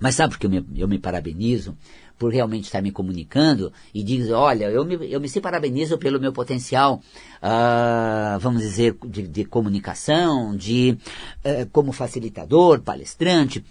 Mas 0.00 0.16
sabe 0.16 0.32
por 0.32 0.40
que 0.40 0.46
eu 0.46 0.50
me, 0.50 0.66
eu 0.76 0.88
me 0.88 0.98
parabenizo? 0.98 1.76
Por 2.18 2.32
realmente 2.32 2.64
estar 2.64 2.80
me 2.80 2.92
comunicando 2.92 3.72
e 3.92 4.02
dizer, 4.02 4.32
olha, 4.32 4.66
eu 4.66 4.84
me, 4.84 4.94
eu 5.10 5.20
me 5.20 5.28
se 5.28 5.40
parabenizo 5.40 5.98
pelo 5.98 6.20
meu 6.20 6.32
potencial, 6.32 7.00
uh, 7.42 8.38
vamos 8.38 8.62
dizer, 8.62 8.96
de, 9.06 9.26
de 9.26 9.44
comunicação, 9.44 10.56
de 10.56 10.96
uh, 11.44 11.68
como 11.72 11.92
facilitador, 11.92 12.80
palestrante, 12.80 13.64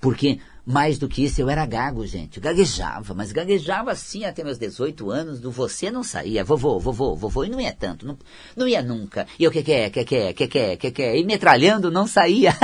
porque 0.00 0.38
mais 0.66 0.98
do 0.98 1.08
que 1.08 1.24
isso, 1.24 1.40
eu 1.40 1.50
era 1.50 1.66
gago, 1.66 2.06
gente. 2.06 2.40
gaguejava, 2.40 3.12
mas 3.12 3.32
gaguejava 3.32 3.90
assim 3.92 4.24
até 4.24 4.42
meus 4.42 4.58
18 4.58 5.10
anos. 5.10 5.40
Do 5.40 5.50
você 5.50 5.90
não 5.90 6.02
saía. 6.02 6.42
Vovô, 6.42 6.78
vovô, 6.78 7.14
vovô. 7.14 7.44
E 7.44 7.50
não 7.50 7.60
ia 7.60 7.72
tanto. 7.72 8.06
Não, 8.06 8.18
não 8.56 8.66
ia 8.66 8.82
nunca. 8.82 9.26
E 9.38 9.44
eu, 9.44 9.50
que 9.50 9.62
que 9.62 9.72
é, 9.72 9.90
que 9.90 10.04
que 10.04 10.16
é, 10.16 10.32
que 10.32 10.48
que 10.48 10.58
é, 10.58 10.76
que 10.76 10.90
que 10.90 11.02
é. 11.02 11.18
E 11.18 11.24
metralhando, 11.24 11.90
não 11.90 12.06
saía. 12.06 12.54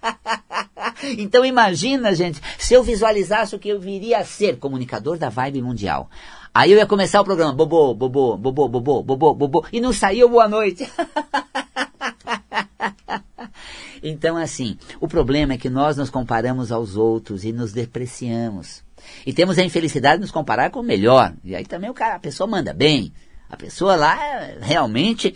então 1.16 1.44
imagina, 1.44 2.12
gente, 2.12 2.40
se 2.58 2.74
eu 2.74 2.82
visualizasse 2.82 3.54
o 3.54 3.58
que 3.58 3.68
eu 3.68 3.78
viria 3.78 4.18
a 4.18 4.24
ser 4.24 4.58
comunicador 4.58 5.16
da 5.16 5.28
vibe 5.28 5.62
mundial. 5.62 6.10
Aí 6.52 6.72
eu 6.72 6.78
ia 6.78 6.86
começar 6.86 7.20
o 7.20 7.24
programa, 7.24 7.52
bobô, 7.52 7.94
bobô, 7.94 8.36
bobô, 8.36 8.66
bobô, 8.66 9.02
bobô, 9.02 9.34
bobô, 9.34 9.64
e 9.70 9.78
não 9.78 9.92
saiu 9.92 10.28
boa 10.28 10.48
noite. 10.48 10.90
Então, 14.08 14.36
assim, 14.36 14.78
o 15.00 15.08
problema 15.08 15.54
é 15.54 15.58
que 15.58 15.68
nós 15.68 15.96
nos 15.96 16.10
comparamos 16.10 16.70
aos 16.70 16.96
outros 16.96 17.44
e 17.44 17.52
nos 17.52 17.72
depreciamos. 17.72 18.84
E 19.26 19.32
temos 19.32 19.58
a 19.58 19.64
infelicidade 19.64 20.16
de 20.16 20.20
nos 20.20 20.30
comparar 20.30 20.70
com 20.70 20.78
o 20.78 20.84
melhor. 20.84 21.34
E 21.42 21.56
aí 21.56 21.64
também 21.64 21.90
o 21.90 21.94
cara, 21.94 22.14
a 22.14 22.20
pessoa 22.20 22.46
manda 22.46 22.72
bem. 22.72 23.12
A 23.50 23.56
pessoa 23.56 23.96
lá 23.96 24.16
realmente 24.60 25.34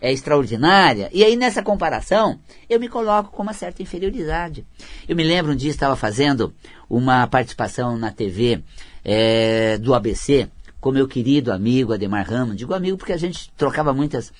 é 0.00 0.12
extraordinária. 0.12 1.10
E 1.12 1.24
aí 1.24 1.34
nessa 1.34 1.64
comparação, 1.64 2.38
eu 2.70 2.78
me 2.78 2.88
coloco 2.88 3.32
com 3.32 3.42
uma 3.42 3.52
certa 3.52 3.82
inferioridade. 3.82 4.64
Eu 5.08 5.16
me 5.16 5.24
lembro 5.24 5.52
um 5.52 5.56
dia 5.56 5.70
estava 5.70 5.96
fazendo 5.96 6.54
uma 6.88 7.26
participação 7.26 7.98
na 7.98 8.12
TV 8.12 8.62
é, 9.04 9.78
do 9.78 9.94
ABC 9.94 10.48
com 10.80 10.92
meu 10.92 11.08
querido 11.08 11.52
amigo 11.52 11.92
Ademar 11.92 12.28
Ramos. 12.28 12.56
Digo 12.56 12.72
amigo 12.72 12.96
porque 12.96 13.12
a 13.12 13.16
gente 13.16 13.50
trocava 13.56 13.92
muitas 13.92 14.32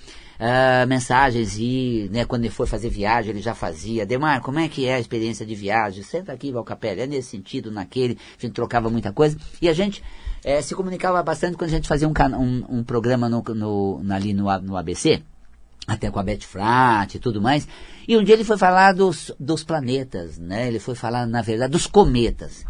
uh, 0.43 0.87
mensagens 0.89 1.57
e 1.57 2.11
né, 2.13 2.25
quando 2.25 2.45
ele 2.45 2.53
for 2.53 2.67
fazer 2.67 2.91
viagem 2.91 3.31
ele 3.31 3.41
já 3.41 3.55
fazia. 3.55 4.05
Demar, 4.05 4.41
como 4.41 4.59
é 4.59 4.69
que 4.69 4.87
é 4.87 4.95
a 4.95 5.01
experiência 5.01 5.47
de 5.47 5.55
viagem? 5.55 6.03
Senta 6.03 6.33
aqui, 6.33 6.51
Valcapelli. 6.51 7.01
É 7.01 7.07
nesse 7.07 7.31
sentido, 7.31 7.71
naquele. 7.71 8.19
A 8.39 8.43
gente 8.43 8.53
trocava 8.53 8.91
muita 8.91 9.13
coisa. 9.13 9.37
E 9.61 9.69
a 9.69 9.73
gente 9.73 10.03
é, 10.45 10.61
se 10.61 10.75
comunicava 10.75 11.23
bastante 11.23 11.57
quando 11.57 11.71
a 11.71 11.75
gente 11.75 11.89
fazia 11.89 12.09
um, 12.09 12.13
um, 12.37 12.79
um 12.79 12.85
programa 12.85 13.29
no, 13.29 13.43
no, 13.55 14.03
ali 14.13 14.35
no, 14.35 14.45
no 14.61 14.77
ABC 14.77 15.23
até 15.85 16.11
com 16.13 16.21
a 16.21 16.23
Beth 16.23 16.43
Frat 16.43 17.15
e 17.15 17.19
tudo 17.19 17.41
mais. 17.41 17.67
E 18.07 18.17
um 18.17 18.23
dia 18.23 18.35
ele 18.35 18.45
foi 18.45 18.57
falar 18.57 18.93
dos, 18.93 19.33
dos 19.39 19.65
planetas, 19.65 20.39
né? 20.39 20.69
Ele 20.69 20.79
foi 20.79 20.95
falar, 20.95 21.27
na 21.27 21.43
verdade, 21.43 21.73
dos 21.73 21.87
cometas. 21.87 22.65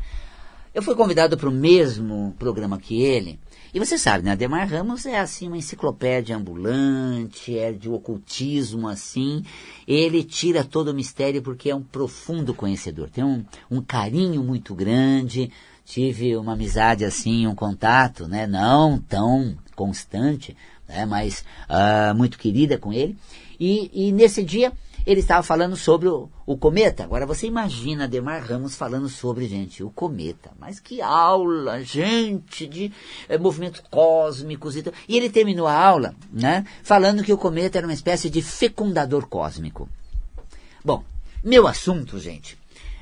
Eu 0.75 0.83
fui 0.83 0.95
convidado 0.95 1.37
para 1.37 1.51
o 1.51 1.53
mesmo 1.53 2.35
programa 2.39 2.79
que 2.79 3.03
ele, 3.03 3.39
e 3.75 3.79
você 3.79 3.99
sabe, 3.99 4.25
né? 4.25 4.33
Ademar 4.33 4.67
Ramos 4.67 5.05
é 5.05 5.19
assim 5.19 5.47
uma 5.47 5.59
enciclopédia 5.59 6.35
ambulante, 6.35 7.59
é 7.59 7.73
de 7.73 7.91
ocultismo 7.91 8.89
assim. 8.89 9.45
Ele 9.87 10.25
tira 10.25 10.65
todo 10.65 10.89
o 10.89 10.95
mistério 10.95 11.43
porque 11.43 11.69
é 11.69 11.75
um 11.75 11.83
profundo 11.83 12.55
conhecedor, 12.55 13.11
tem 13.11 13.23
um, 13.23 13.45
um 13.71 13.83
carinho 13.83 14.43
muito 14.43 14.75
grande. 14.75 15.51
Tive 15.85 16.37
uma 16.37 16.53
amizade 16.53 17.05
assim, 17.05 17.47
um 17.47 17.55
contato, 17.55 18.27
né? 18.27 18.47
Não 18.47 18.99
tão 18.99 19.57
constante, 19.75 20.57
né? 20.89 21.05
mas 21.05 21.45
uh, 21.69 22.15
muito 22.15 22.39
querida 22.39 22.79
com 22.79 22.93
ele. 22.93 23.17
E, 23.61 23.91
e 23.93 24.13
nesse 24.13 24.43
dia 24.43 24.73
ele 25.07 25.21
estava 25.21 25.43
falando 25.43 25.77
sobre 25.77 26.09
o, 26.09 26.29
o, 26.47 26.57
cometa. 26.57 27.05
Agora 27.05 27.27
você 27.27 27.47
imagina 27.47 28.09
Demar 28.09 28.43
Ramos 28.43 28.75
falando 28.75 29.09
sobre, 29.09 29.47
gente, 29.47 29.83
o 29.83 29.91
cometa. 29.91 30.51
Mas 30.59 30.79
que 30.79 31.01
aula, 31.01 31.83
gente, 31.83 32.67
de 32.67 32.93
é, 33.29 33.37
movimentos 33.37 33.83
cósmicos 33.91 34.77
e 34.77 34.83
tal. 34.83 34.93
E 35.09 35.17
ele 35.17 35.31
terminou 35.31 35.67
a 35.67 35.75
aula, 35.75 36.15
né, 36.33 36.65
falando 36.83 37.23
que 37.23 37.33
o 37.33 37.39
cometa 37.39 37.79
era 37.79 37.87
uma 37.87 37.93
espécie 37.93 38.31
de 38.31 38.41
fecundador 38.43 39.27
cósmico. 39.27 39.89
Bom, 40.85 41.03
meu 41.43 41.67
assunto, 41.67 42.19
gente. 42.19 42.57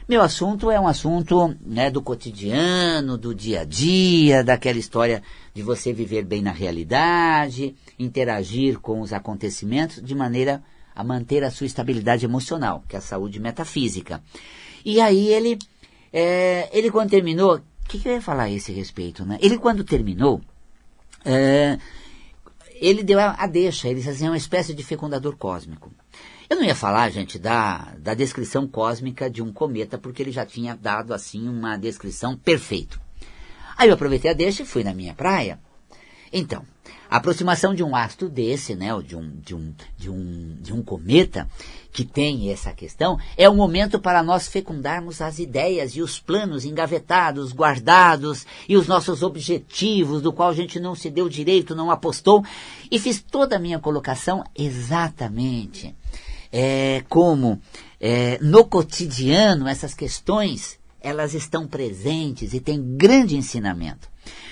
Meu 0.08 0.22
assunto 0.22 0.72
é 0.72 0.80
um 0.80 0.88
assunto 0.88 1.54
né, 1.64 1.88
do 1.88 2.02
cotidiano, 2.02 3.16
do 3.16 3.32
dia 3.32 3.60
a 3.60 3.64
dia, 3.64 4.42
daquela 4.42 4.78
história 4.78 5.22
de 5.54 5.62
você 5.62 5.92
viver 5.92 6.24
bem 6.24 6.42
na 6.42 6.50
realidade, 6.50 7.76
interagir 7.96 8.80
com 8.80 9.00
os 9.00 9.12
acontecimentos 9.12 10.02
de 10.02 10.12
maneira 10.12 10.64
a 10.94 11.04
manter 11.04 11.44
a 11.44 11.50
sua 11.50 11.66
estabilidade 11.66 12.24
emocional, 12.24 12.84
que 12.88 12.96
é 12.96 12.98
a 12.98 13.02
saúde 13.02 13.40
metafísica. 13.40 14.22
E 14.84 15.00
aí 15.00 15.28
ele, 15.28 15.58
é, 16.12 16.68
ele 16.72 16.90
quando 16.90 17.10
terminou, 17.10 17.56
o 17.56 17.88
que, 17.88 17.98
que, 17.98 18.08
eu 18.08 18.12
ia 18.12 18.22
falar 18.22 18.44
a 18.44 18.50
esse 18.50 18.72
respeito, 18.72 19.24
né? 19.24 19.38
Ele 19.40 19.58
quando 19.58 19.84
terminou, 19.84 20.40
é, 21.24 21.78
ele 22.74 23.02
deu 23.02 23.18
a, 23.20 23.34
a, 23.38 23.46
deixa, 23.46 23.88
ele 23.88 23.96
disse 23.96 24.10
assim, 24.10 24.26
é 24.26 24.30
uma 24.30 24.36
espécie 24.36 24.74
de 24.74 24.82
fecundador 24.82 25.36
cósmico. 25.36 25.92
Eu 26.48 26.56
não 26.56 26.64
ia 26.64 26.74
falar, 26.74 27.10
gente, 27.10 27.38
da, 27.38 27.94
da 27.98 28.14
descrição 28.14 28.66
cósmica 28.66 29.30
de 29.30 29.40
um 29.40 29.52
cometa, 29.52 29.98
porque 29.98 30.22
ele 30.22 30.32
já 30.32 30.44
tinha 30.44 30.74
dado, 30.74 31.14
assim, 31.14 31.48
uma 31.48 31.76
descrição 31.76 32.36
perfeita. 32.36 33.00
Aí 33.76 33.88
eu 33.88 33.94
aproveitei 33.94 34.30
a 34.30 34.34
deixa 34.34 34.62
e 34.62 34.66
fui 34.66 34.82
na 34.82 34.92
minha 34.92 35.14
praia. 35.14 35.60
Então, 36.32 36.64
a 37.10 37.16
aproximação 37.16 37.74
de 37.74 37.82
um 37.82 37.96
astro 37.96 38.28
desse, 38.28 38.74
né, 38.74 38.94
ou 38.94 39.02
de 39.02 39.16
um, 39.16 39.30
de 39.44 39.54
um, 39.54 39.74
de 39.98 40.10
um, 40.10 40.56
de 40.60 40.72
um 40.72 40.82
cometa, 40.82 41.48
que 41.92 42.04
tem 42.04 42.52
essa 42.52 42.72
questão, 42.72 43.18
é 43.36 43.48
o 43.48 43.54
momento 43.54 43.98
para 43.98 44.22
nós 44.22 44.46
fecundarmos 44.46 45.20
as 45.20 45.40
ideias 45.40 45.96
e 45.96 46.02
os 46.02 46.20
planos 46.20 46.64
engavetados, 46.64 47.52
guardados, 47.52 48.46
e 48.68 48.76
os 48.76 48.86
nossos 48.86 49.24
objetivos, 49.24 50.22
do 50.22 50.32
qual 50.32 50.50
a 50.50 50.54
gente 50.54 50.78
não 50.78 50.94
se 50.94 51.10
deu 51.10 51.28
direito, 51.28 51.74
não 51.74 51.90
apostou, 51.90 52.44
e 52.90 52.98
fiz 52.98 53.20
toda 53.20 53.56
a 53.56 53.60
minha 53.60 53.80
colocação 53.80 54.44
exatamente 54.56 55.94
é, 56.52 57.04
como 57.08 57.60
é, 58.00 58.38
no 58.40 58.64
cotidiano 58.64 59.68
essas 59.68 59.94
questões 59.94 60.78
elas 61.00 61.32
estão 61.32 61.66
presentes 61.66 62.52
e 62.52 62.60
têm 62.60 62.96
grande 62.96 63.34
ensinamento. 63.34 64.08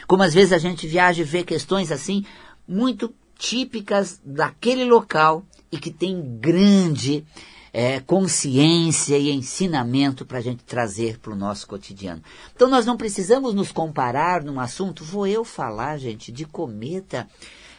Como 0.07 0.23
às 0.23 0.35
vezes 0.35 0.53
a 0.53 0.59
gente 0.59 0.87
viaja 0.87 1.23
e 1.23 1.25
vê 1.25 1.43
questões 1.43 1.93
assim 1.93 2.25
muito 2.67 3.13
típicas 3.39 4.21
daquele 4.25 4.85
local 4.85 5.45
e 5.71 5.79
que 5.79 5.91
tem 5.91 6.39
grande 6.41 7.25
é, 7.73 8.01
consciência 8.01 9.17
e 9.17 9.31
ensinamento 9.31 10.25
para 10.25 10.39
a 10.39 10.41
gente 10.41 10.65
trazer 10.65 11.19
para 11.19 11.33
o 11.33 11.37
nosso 11.37 11.67
cotidiano. 11.67 12.23
Então 12.55 12.69
nós 12.69 12.85
não 12.85 12.97
precisamos 12.97 13.55
nos 13.55 13.71
comparar 13.71 14.43
num 14.43 14.59
assunto. 14.59 15.05
Vou 15.05 15.27
eu 15.27 15.45
falar, 15.45 15.99
gente, 15.99 16.33
de 16.33 16.45
cometa. 16.45 17.29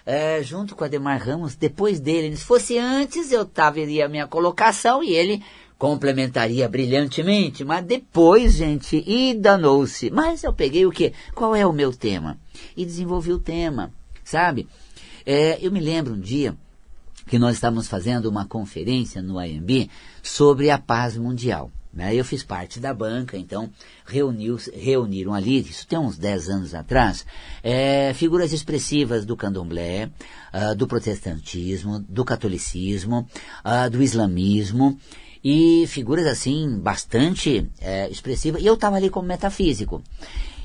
É, 0.06 0.42
junto 0.42 0.76
com 0.76 0.84
Ademar 0.84 1.22
Ramos, 1.22 1.56
depois 1.56 2.00
dele. 2.00 2.36
Se 2.36 2.44
fosse 2.44 2.80
antes, 2.80 3.32
eu 3.32 3.46
teria 3.46 4.06
a 4.06 4.10
minha 4.10 4.26
colocação 4.26 5.04
e 5.04 5.12
ele 5.12 5.44
complementaria 5.80 6.70
brilhantemente, 6.70 7.64
mas 7.64 7.84
depois, 7.84 8.54
gente, 8.54 9.04
e 9.08 9.34
danou-se. 9.34 10.12
Mas 10.12 10.44
eu 10.44 10.54
peguei 10.54 10.86
o 10.86 10.92
quê? 10.92 11.14
Qual 11.34 11.56
é 11.56 11.66
o 11.66 11.74
meu 11.74 11.92
tema? 11.92 12.38
E 12.78 12.86
desenvolvi 12.86 13.34
o 13.34 13.40
tema 13.40 13.92
sabe? 14.30 14.68
É, 15.26 15.58
eu 15.62 15.72
me 15.72 15.80
lembro 15.80 16.14
um 16.14 16.20
dia 16.20 16.56
que 17.28 17.40
nós 17.40 17.56
estávamos 17.56 17.88
fazendo 17.88 18.28
uma 18.28 18.46
conferência 18.46 19.22
no 19.22 19.44
IMB 19.44 19.90
sobre 20.22 20.70
a 20.70 20.78
paz 20.78 21.18
mundial. 21.18 21.72
Né? 21.92 22.16
Eu 22.16 22.24
fiz 22.24 22.44
parte 22.44 22.80
da 22.80 22.94
banca, 22.94 23.36
então 23.38 23.70
reuniu, 24.06 24.58
reuniram 24.74 25.34
ali, 25.34 25.60
isso 25.60 25.88
tem 25.88 25.98
uns 25.98 26.18
10 26.18 26.50
anos 26.50 26.76
atrás, 26.76 27.26
é, 27.64 28.14
figuras 28.14 28.54
expressivas 28.54 29.26
do 29.26 29.36
candomblé, 29.36 30.12
uh, 30.54 30.76
do 30.76 30.88
protestantismo, 30.88 32.00
do 32.00 32.24
catolicismo, 32.24 33.28
uh, 33.66 33.90
do 33.90 34.04
islamismo, 34.04 35.00
e 35.44 35.86
figuras 35.88 36.28
assim 36.28 36.80
bastante 36.80 37.70
é, 37.80 38.10
expressivas. 38.10 38.62
E 38.62 38.66
eu 38.66 38.74
estava 38.74 38.98
ali 38.98 39.10
como 39.10 39.28
metafísico. 39.28 40.02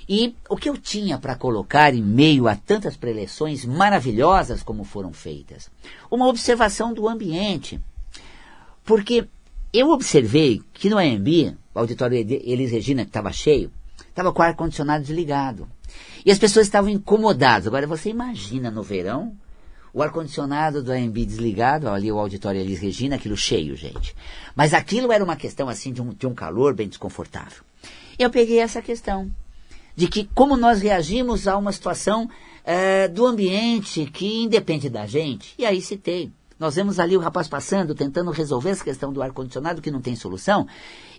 E 0.08 0.34
o 0.50 0.56
que 0.56 0.68
eu 0.68 0.76
tinha 0.76 1.18
para 1.18 1.34
colocar 1.34 1.94
em 1.94 2.02
meio 2.02 2.46
a 2.46 2.54
tantas 2.54 2.96
preleções 2.96 3.64
maravilhosas 3.64 4.62
como 4.62 4.84
foram 4.84 5.12
feitas? 5.12 5.70
Uma 6.10 6.28
observação 6.28 6.92
do 6.92 7.08
ambiente. 7.08 7.80
Porque 8.84 9.26
eu 9.72 9.90
observei 9.90 10.60
que 10.74 10.90
no 10.90 10.98
AMB, 10.98 11.56
o 11.74 11.78
auditório 11.78 12.18
Elis 12.18 12.70
Regina, 12.70 13.02
que 13.02 13.10
estava 13.10 13.32
cheio, 13.32 13.72
estava 14.08 14.32
com 14.32 14.42
o 14.42 14.44
ar-condicionado 14.44 15.04
desligado. 15.04 15.66
E 16.24 16.30
as 16.30 16.38
pessoas 16.38 16.66
estavam 16.66 16.90
incomodadas. 16.90 17.66
Agora 17.66 17.86
você 17.86 18.10
imagina 18.10 18.70
no 18.70 18.82
verão, 18.82 19.34
o 19.94 20.02
ar-condicionado 20.02 20.82
do 20.82 20.90
AMB 20.90 21.24
desligado, 21.24 21.88
ali 21.88 22.10
o 22.10 22.18
auditório 22.18 22.60
Elis 22.60 22.80
Regina, 22.80 23.14
aquilo 23.14 23.36
cheio, 23.36 23.76
gente. 23.76 24.14
Mas 24.54 24.74
aquilo 24.74 25.12
era 25.12 25.22
uma 25.22 25.36
questão 25.36 25.68
assim 25.68 25.92
de 25.92 26.02
um, 26.02 26.08
de 26.08 26.26
um 26.26 26.34
calor 26.34 26.74
bem 26.74 26.88
desconfortável. 26.88 27.62
Eu 28.18 28.28
peguei 28.28 28.58
essa 28.58 28.82
questão 28.82 29.30
de 29.94 30.08
que 30.08 30.28
como 30.34 30.56
nós 30.56 30.82
reagimos 30.82 31.46
a 31.46 31.56
uma 31.56 31.70
situação 31.70 32.28
é, 32.64 33.06
do 33.06 33.24
ambiente 33.24 34.06
que 34.06 34.42
independe 34.42 34.90
da 34.90 35.06
gente. 35.06 35.54
E 35.56 35.64
aí 35.64 35.80
citei. 35.80 36.32
Nós 36.64 36.76
vemos 36.76 36.98
ali 36.98 37.14
o 37.14 37.20
rapaz 37.20 37.46
passando, 37.46 37.94
tentando 37.94 38.30
resolver 38.30 38.70
essa 38.70 38.82
questão 38.82 39.12
do 39.12 39.22
ar-condicionado 39.22 39.82
que 39.82 39.90
não 39.90 40.00
tem 40.00 40.16
solução. 40.16 40.66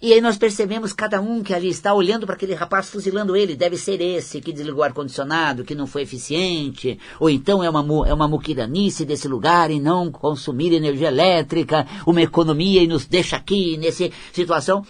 E 0.02 0.12
aí 0.12 0.20
nós 0.20 0.40
percebemos 0.40 0.92
cada 0.92 1.22
um 1.22 1.44
que 1.44 1.54
ali 1.54 1.70
está 1.70 1.94
olhando 1.94 2.26
para 2.26 2.34
aquele 2.34 2.56
rapaz, 2.56 2.90
fuzilando 2.90 3.36
ele. 3.36 3.56
Deve 3.56 3.78
ser 3.78 4.02
esse 4.02 4.42
que 4.42 4.52
desligou 4.52 4.80
o 4.80 4.84
ar-condicionado, 4.84 5.64
que 5.64 5.76
não 5.76 5.86
foi 5.86 6.02
eficiente. 6.02 6.98
Ou 7.20 7.30
então 7.30 7.64
é 7.64 7.70
uma, 7.70 8.08
é 8.08 8.12
uma 8.12 8.28
muquiranice 8.28 9.06
desse 9.06 9.28
lugar 9.28 9.70
e 9.70 9.80
não 9.80 10.12
consumir 10.12 10.74
energia 10.74 11.10
elétrica, 11.10 11.86
uma 12.08 12.24
economia 12.24 12.82
e 12.82 12.88
nos 12.88 13.06
deixa 13.06 13.36
aqui 13.36 13.78
nessa 13.78 14.10
situação. 14.34 14.84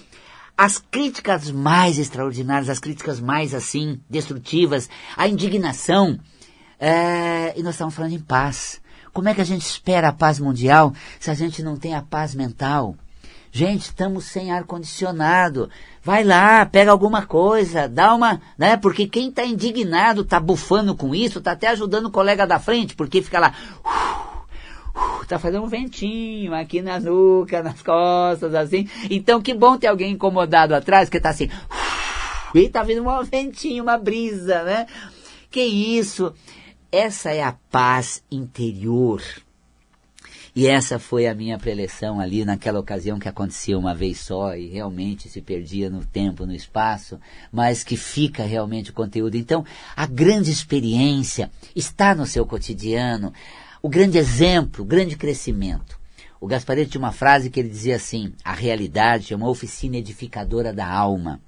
As 0.57 0.77
críticas 0.77 1.51
mais 1.51 1.99
extraordinárias, 1.99 2.69
as 2.69 2.79
críticas 2.79 3.19
mais 3.19 3.53
assim, 3.53 3.99
destrutivas, 4.09 4.89
a 5.17 5.27
indignação. 5.27 6.17
É, 6.79 7.59
e 7.59 7.61
nós 7.61 7.73
estamos 7.73 7.93
falando 7.93 8.13
em 8.13 8.19
paz. 8.19 8.84
Como 9.15 9.29
é 9.29 9.33
que 9.33 9.39
a 9.39 9.45
gente 9.45 9.61
espera 9.61 10.09
a 10.09 10.11
paz 10.11 10.39
mundial 10.39 10.93
se 11.21 11.31
a 11.31 11.33
gente 11.33 11.63
não 11.63 11.77
tem 11.77 11.95
a 11.95 12.01
paz 12.01 12.35
mental? 12.35 12.97
Gente, 13.49 13.83
estamos 13.83 14.25
sem 14.25 14.51
ar-condicionado. 14.51 15.69
Vai 16.03 16.21
lá, 16.21 16.65
pega 16.65 16.91
alguma 16.91 17.25
coisa, 17.25 17.87
dá 17.87 18.13
uma. 18.13 18.41
Né? 18.57 18.75
Porque 18.75 19.07
quem 19.07 19.29
está 19.29 19.45
indignado, 19.45 20.23
está 20.23 20.37
bufando 20.37 20.93
com 20.93 21.15
isso, 21.15 21.39
está 21.39 21.53
até 21.53 21.69
ajudando 21.69 22.07
o 22.07 22.11
colega 22.11 22.45
da 22.45 22.59
frente, 22.59 22.93
porque 22.93 23.21
fica 23.21 23.39
lá. 23.39 23.53
Uh, 24.93 25.25
tá 25.25 25.39
fazendo 25.39 25.63
um 25.63 25.69
ventinho 25.69 26.53
aqui 26.53 26.81
na 26.81 26.99
nuca, 26.99 27.63
nas 27.63 27.81
costas, 27.81 28.53
assim. 28.53 28.89
Então, 29.09 29.41
que 29.41 29.53
bom 29.53 29.77
ter 29.77 29.87
alguém 29.87 30.11
incomodado 30.11 30.75
atrás, 30.75 31.07
que 31.07 31.21
tá 31.21 31.29
assim, 31.29 31.49
e 32.53 32.67
tá 32.67 32.83
vindo 32.83 33.01
um 33.01 33.23
ventinho, 33.23 33.81
uma 33.81 33.97
brisa, 33.97 34.61
né? 34.63 34.87
Que 35.49 35.61
isso? 35.63 36.33
Essa 36.97 37.31
é 37.31 37.43
a 37.43 37.51
paz 37.51 38.23
interior. 38.31 39.21
E 40.55 40.65
essa 40.65 40.97
foi 40.97 41.27
a 41.27 41.35
minha 41.35 41.59
preleção 41.59 42.21
ali 42.21 42.45
naquela 42.45 42.79
ocasião 42.79 43.19
que 43.19 43.27
acontecia 43.27 43.77
uma 43.77 43.93
vez 43.93 44.17
só 44.21 44.55
e 44.55 44.69
realmente 44.69 45.27
se 45.27 45.41
perdia 45.41 45.89
no 45.89 46.05
tempo, 46.05 46.45
no 46.45 46.55
espaço, 46.55 47.19
mas 47.51 47.83
que 47.83 47.97
fica 47.97 48.43
realmente 48.45 48.91
o 48.91 48.93
conteúdo. 48.93 49.35
Então, 49.35 49.65
a 49.93 50.05
grande 50.05 50.49
experiência 50.49 51.51
está 51.75 52.15
no 52.15 52.25
seu 52.25 52.45
cotidiano 52.45 53.33
o 53.81 53.89
grande 53.89 54.17
exemplo, 54.17 54.85
o 54.85 54.87
grande 54.87 55.17
crescimento. 55.17 55.99
O 56.39 56.47
Gaspareto 56.47 56.91
tinha 56.91 57.01
uma 57.01 57.11
frase 57.11 57.49
que 57.49 57.59
ele 57.59 57.67
dizia 57.67 57.97
assim: 57.97 58.31
a 58.41 58.53
realidade 58.53 59.33
é 59.33 59.35
uma 59.35 59.49
oficina 59.49 59.97
edificadora 59.97 60.71
da 60.71 60.89
alma. 60.89 61.41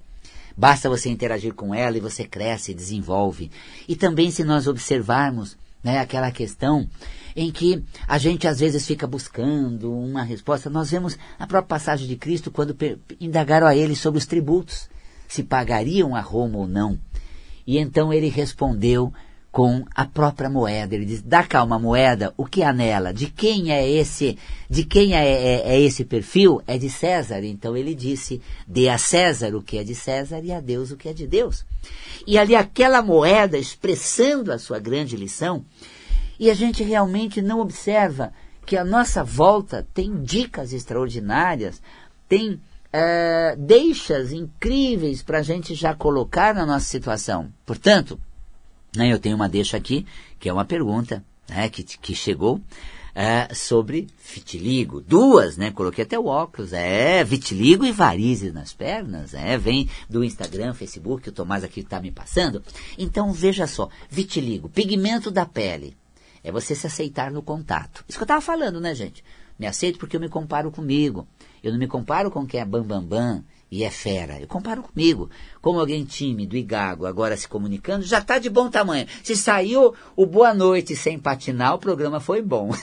Basta 0.58 0.88
você 0.88 1.08
interagir 1.08 1.54
com 1.54 1.72
ela 1.72 1.96
e 1.96 2.00
você 2.00 2.24
cresce, 2.24 2.74
desenvolve. 2.74 3.48
E 3.86 3.94
também 3.94 4.28
se 4.32 4.42
nós 4.42 4.66
observarmos 4.66 5.56
né, 5.84 6.00
aquela 6.00 6.32
questão 6.32 6.88
em 7.36 7.52
que 7.52 7.84
a 8.08 8.18
gente 8.18 8.48
às 8.48 8.58
vezes 8.58 8.84
fica 8.84 9.06
buscando 9.06 9.96
uma 9.96 10.24
resposta, 10.24 10.68
nós 10.68 10.90
vemos 10.90 11.16
a 11.38 11.46
própria 11.46 11.78
passagem 11.78 12.08
de 12.08 12.16
Cristo 12.16 12.50
quando 12.50 12.76
indagaram 13.20 13.68
a 13.68 13.76
ele 13.76 13.94
sobre 13.94 14.18
os 14.18 14.26
tributos, 14.26 14.90
se 15.28 15.44
pagariam 15.44 16.16
a 16.16 16.20
Roma 16.20 16.58
ou 16.58 16.66
não. 16.66 16.98
E 17.64 17.78
então 17.78 18.12
ele 18.12 18.28
respondeu 18.28 19.12
com 19.58 19.84
a 19.92 20.04
própria 20.04 20.48
moeda. 20.48 20.94
Ele 20.94 21.04
diz: 21.04 21.20
dá 21.20 21.42
cá 21.42 21.64
uma 21.64 21.80
moeda, 21.80 22.32
o 22.36 22.46
que 22.46 22.62
há 22.62 22.72
nela? 22.72 23.12
De 23.12 23.26
quem 23.26 23.72
é 23.72 23.90
esse? 23.90 24.38
De 24.70 24.84
quem 24.84 25.16
é, 25.16 25.28
é, 25.28 25.74
é, 25.74 25.80
esse 25.80 26.04
perfil? 26.04 26.62
É 26.64 26.78
de 26.78 26.88
César. 26.88 27.42
Então 27.42 27.76
ele 27.76 27.92
disse: 27.92 28.40
dê 28.68 28.88
a 28.88 28.96
César 28.96 29.56
o 29.56 29.60
que 29.60 29.76
é 29.76 29.82
de 29.82 29.96
César 29.96 30.44
e 30.44 30.52
a 30.52 30.60
Deus 30.60 30.92
o 30.92 30.96
que 30.96 31.08
é 31.08 31.12
de 31.12 31.26
Deus. 31.26 31.66
E 32.24 32.38
ali 32.38 32.54
aquela 32.54 33.02
moeda 33.02 33.58
expressando 33.58 34.52
a 34.52 34.60
sua 34.60 34.78
grande 34.78 35.16
lição, 35.16 35.64
e 36.38 36.52
a 36.52 36.54
gente 36.54 36.84
realmente 36.84 37.42
não 37.42 37.58
observa 37.58 38.32
que 38.64 38.76
a 38.76 38.84
nossa 38.84 39.24
volta 39.24 39.84
tem 39.92 40.22
dicas 40.22 40.72
extraordinárias, 40.72 41.82
tem 42.28 42.60
é, 42.92 43.56
deixas 43.58 44.30
incríveis 44.30 45.20
para 45.20 45.38
a 45.38 45.42
gente 45.42 45.74
já 45.74 45.96
colocar 45.96 46.54
na 46.54 46.64
nossa 46.64 46.86
situação. 46.86 47.52
Portanto, 47.66 48.20
eu 48.96 49.18
tenho 49.18 49.36
uma 49.36 49.48
deixa 49.48 49.76
aqui, 49.76 50.06
que 50.38 50.48
é 50.48 50.52
uma 50.52 50.64
pergunta 50.64 51.24
né, 51.48 51.68
que, 51.68 51.82
que 51.82 52.14
chegou 52.14 52.60
é, 53.14 53.52
sobre 53.52 54.06
vitiligo. 54.32 55.00
Duas, 55.00 55.56
né? 55.56 55.72
Coloquei 55.72 56.04
até 56.04 56.16
o 56.16 56.26
óculos. 56.26 56.72
É, 56.72 57.24
vitiligo 57.24 57.84
e 57.84 57.90
varizes 57.90 58.52
nas 58.52 58.72
pernas. 58.72 59.34
É, 59.34 59.58
vem 59.58 59.88
do 60.08 60.22
Instagram, 60.22 60.72
Facebook, 60.72 61.28
o 61.28 61.32
Tomás 61.32 61.64
aqui 61.64 61.80
está 61.80 62.00
me 62.00 62.12
passando. 62.12 62.62
Então, 62.96 63.32
veja 63.32 63.66
só. 63.66 63.88
Vitiligo, 64.08 64.68
pigmento 64.68 65.32
da 65.32 65.44
pele. 65.44 65.96
É 66.44 66.52
você 66.52 66.76
se 66.76 66.86
aceitar 66.86 67.32
no 67.32 67.42
contato. 67.42 68.04
Isso 68.08 68.16
que 68.16 68.22
eu 68.22 68.26
estava 68.26 68.40
falando, 68.40 68.80
né, 68.80 68.94
gente? 68.94 69.24
Me 69.58 69.66
aceito 69.66 69.98
porque 69.98 70.16
eu 70.16 70.20
me 70.20 70.28
comparo 70.28 70.70
comigo. 70.70 71.26
Eu 71.60 71.72
não 71.72 71.78
me 71.78 71.88
comparo 71.88 72.30
com 72.30 72.46
quem 72.46 72.60
é 72.60 72.64
bambambam. 72.64 73.02
Bam, 73.02 73.34
bam, 73.34 73.44
e 73.70 73.84
é 73.84 73.90
fera. 73.90 74.40
Eu 74.40 74.46
comparo 74.46 74.82
comigo. 74.82 75.30
Como 75.60 75.80
alguém 75.80 76.04
tímido 76.04 76.56
e 76.56 76.62
gago 76.62 77.06
agora 77.06 77.36
se 77.36 77.48
comunicando, 77.48 78.04
já 78.04 78.18
está 78.18 78.38
de 78.38 78.48
bom 78.48 78.70
tamanho. 78.70 79.06
Se 79.22 79.36
saiu 79.36 79.94
o 80.16 80.26
boa 80.26 80.54
noite 80.54 80.96
sem 80.96 81.18
patinar, 81.18 81.74
o 81.74 81.78
programa 81.78 82.20
foi 82.20 82.42
bom. 82.42 82.70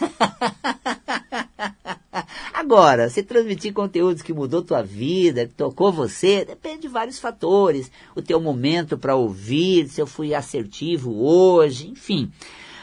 Agora, 2.54 3.10
se 3.10 3.22
transmitir 3.22 3.74
conteúdos 3.74 4.24
que 4.24 4.34
mudou 4.34 4.62
tua 4.62 4.82
vida, 4.82 5.46
que 5.46 5.54
tocou 5.54 5.92
você, 5.92 6.44
depende 6.44 6.84
de 6.84 6.88
vários 6.88 7.20
fatores. 7.20 7.92
O 8.16 8.22
teu 8.22 8.42
momento 8.42 8.98
para 8.98 9.16
ouvir, 9.16 9.88
se 9.88 10.02
eu 10.02 10.08
fui 10.08 10.34
assertivo 10.34 11.14
hoje, 11.24 11.90
enfim. 11.90 12.32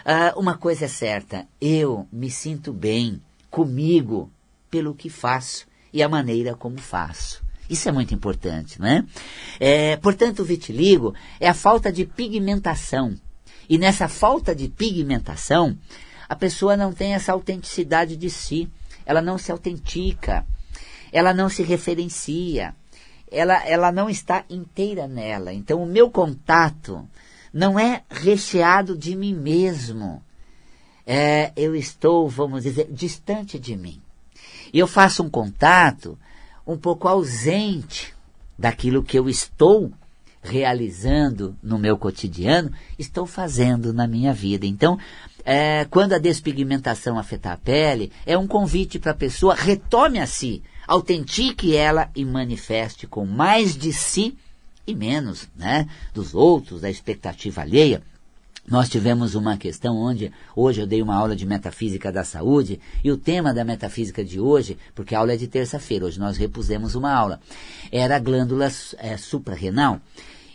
Uh, 0.04 0.38
uma 0.38 0.56
coisa 0.56 0.84
é 0.84 0.88
certa, 0.88 1.48
eu 1.60 2.06
me 2.12 2.30
sinto 2.30 2.72
bem 2.72 3.20
comigo 3.50 4.30
pelo 4.70 4.94
que 4.94 5.08
faço 5.08 5.66
e 5.92 6.02
a 6.02 6.08
maneira 6.08 6.54
como 6.54 6.78
faço. 6.78 7.41
Isso 7.72 7.88
é 7.88 7.92
muito 7.92 8.12
importante, 8.12 8.78
né? 8.78 9.02
É, 9.58 9.96
portanto, 9.96 10.40
o 10.40 10.44
vitiligo 10.44 11.14
é 11.40 11.48
a 11.48 11.54
falta 11.54 11.90
de 11.90 12.04
pigmentação. 12.04 13.18
E 13.66 13.78
nessa 13.78 14.08
falta 14.08 14.54
de 14.54 14.68
pigmentação, 14.68 15.78
a 16.28 16.36
pessoa 16.36 16.76
não 16.76 16.92
tem 16.92 17.14
essa 17.14 17.32
autenticidade 17.32 18.14
de 18.14 18.28
si. 18.28 18.68
Ela 19.06 19.22
não 19.22 19.38
se 19.38 19.50
autentica. 19.50 20.44
Ela 21.10 21.32
não 21.32 21.48
se 21.48 21.62
referencia. 21.62 22.74
Ela, 23.30 23.66
ela 23.66 23.90
não 23.90 24.10
está 24.10 24.44
inteira 24.50 25.08
nela. 25.08 25.50
Então, 25.54 25.82
o 25.82 25.86
meu 25.86 26.10
contato 26.10 27.08
não 27.54 27.80
é 27.80 28.02
recheado 28.10 28.94
de 28.98 29.16
mim 29.16 29.34
mesmo. 29.34 30.22
É, 31.06 31.52
eu 31.56 31.74
estou, 31.74 32.28
vamos 32.28 32.64
dizer, 32.64 32.86
distante 32.92 33.58
de 33.58 33.74
mim. 33.74 33.98
E 34.74 34.78
eu 34.78 34.86
faço 34.86 35.22
um 35.22 35.30
contato 35.30 36.18
um 36.66 36.76
pouco 36.76 37.08
ausente 37.08 38.14
daquilo 38.58 39.02
que 39.02 39.18
eu 39.18 39.28
estou 39.28 39.92
realizando 40.42 41.56
no 41.62 41.78
meu 41.78 41.96
cotidiano, 41.96 42.72
estou 42.98 43.26
fazendo 43.26 43.92
na 43.92 44.06
minha 44.06 44.32
vida. 44.32 44.66
Então, 44.66 44.98
é, 45.44 45.84
quando 45.84 46.12
a 46.12 46.18
despigmentação 46.18 47.18
afetar 47.18 47.52
a 47.52 47.56
pele, 47.56 48.10
é 48.26 48.36
um 48.36 48.46
convite 48.46 48.98
para 48.98 49.12
a 49.12 49.16
pessoa 49.16 49.54
retome 49.54 50.18
a 50.18 50.26
si, 50.26 50.62
autentique 50.86 51.76
ela 51.76 52.10
e 52.14 52.24
manifeste 52.24 53.06
com 53.06 53.24
mais 53.24 53.76
de 53.76 53.92
si 53.92 54.36
e 54.86 54.94
menos 54.94 55.48
né, 55.56 55.88
dos 56.12 56.34
outros, 56.34 56.80
da 56.80 56.90
expectativa 56.90 57.62
alheia, 57.62 58.02
nós 58.68 58.88
tivemos 58.88 59.34
uma 59.34 59.56
questão 59.56 59.96
onde 59.96 60.32
hoje 60.54 60.80
eu 60.80 60.86
dei 60.86 61.02
uma 61.02 61.16
aula 61.16 61.34
de 61.34 61.44
metafísica 61.44 62.12
da 62.12 62.22
saúde 62.22 62.80
e 63.02 63.10
o 63.10 63.16
tema 63.16 63.52
da 63.52 63.64
metafísica 63.64 64.24
de 64.24 64.38
hoje, 64.38 64.78
porque 64.94 65.14
a 65.14 65.18
aula 65.18 65.32
é 65.32 65.36
de 65.36 65.48
terça-feira, 65.48 66.06
hoje 66.06 66.20
nós 66.20 66.36
repusemos 66.36 66.94
uma 66.94 67.12
aula, 67.12 67.40
era 67.90 68.16
a 68.16 68.20
glândula 68.20 68.70
é, 68.98 69.16
suprarrenal. 69.16 70.00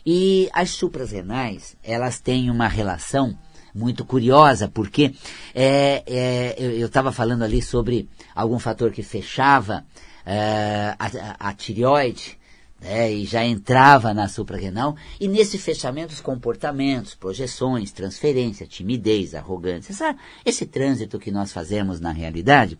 E 0.06 0.50
as 0.54 0.70
suprarrenais, 0.70 1.76
elas 1.84 2.20
têm 2.20 2.50
uma 2.50 2.67
relação 2.67 3.38
muito 3.76 4.06
curiosa, 4.06 4.67
porque 4.67 5.13
é, 5.54 6.02
é, 6.08 6.56
eu 6.58 6.88
estava 6.88 7.12
falando 7.12 7.43
ali 7.43 7.62
sobre 7.62 8.10
algum 8.34 8.58
fator 8.58 8.91
que 8.91 9.04
fechava 9.04 9.86
é, 10.26 10.96
a, 10.98 11.50
a, 11.50 11.54
tireoide, 11.54 12.37
né, 12.82 13.12
e 13.12 13.26
já 13.26 13.44
entrava 13.44 14.13
na 14.13 14.28
suprarrenal, 14.28 14.96
e 15.20 15.28
nesse 15.28 15.58
fechamento 15.58 16.13
os 16.13 16.22
comportamentos, 16.22 17.16
projeções, 17.16 17.92
transferência, 17.92 18.68
timidez, 18.68 19.34
arrogância, 19.34 19.92
essa, 19.92 20.16
esse 20.46 20.66
trânsito 20.66 21.20
que 21.20 21.32
nós 21.32 21.52
fazemos 21.52 22.00
na 22.00 22.12
realidade, 22.12 22.78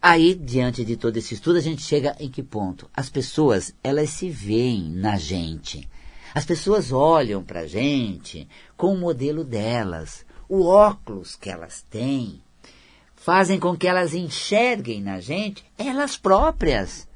aí, 0.00 0.34
diante 0.34 0.84
de 0.84 0.96
todo 0.96 1.16
esse 1.16 1.34
estudo, 1.34 1.58
a 1.58 1.62
gente 1.62 1.82
chega 1.82 2.16
em 2.18 2.30
que 2.30 2.42
ponto? 2.42 2.88
As 2.94 3.08
pessoas, 3.10 3.74
elas 3.82 4.10
se 4.10 4.30
veem 4.30 4.90
na 4.90 5.16
gente. 5.16 5.88
As 6.34 6.44
pessoas 6.44 6.92
olham 6.92 7.42
para 7.42 7.60
a 7.60 7.66
gente 7.66 8.48
com 8.76 8.94
o 8.94 8.98
modelo 8.98 9.44
delas, 9.44 10.24
o 10.48 10.64
óculos 10.64 11.36
que 11.36 11.50
elas 11.50 11.84
têm, 11.90 12.42
fazem 13.16 13.58
com 13.58 13.76
que 13.76 13.88
elas 13.88 14.14
enxerguem 14.14 15.02
na 15.02 15.20
gente 15.20 15.64
elas 15.76 16.16
próprias. 16.16 17.07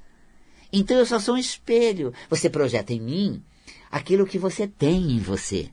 Então 0.72 0.96
eu 0.96 1.06
só 1.06 1.18
sou 1.18 1.34
um 1.34 1.38
espelho. 1.38 2.12
Você 2.30 2.48
projeta 2.48 2.92
em 2.92 3.00
mim 3.00 3.42
aquilo 3.90 4.26
que 4.26 4.38
você 4.38 4.66
tem 4.66 5.12
em 5.12 5.18
você. 5.18 5.68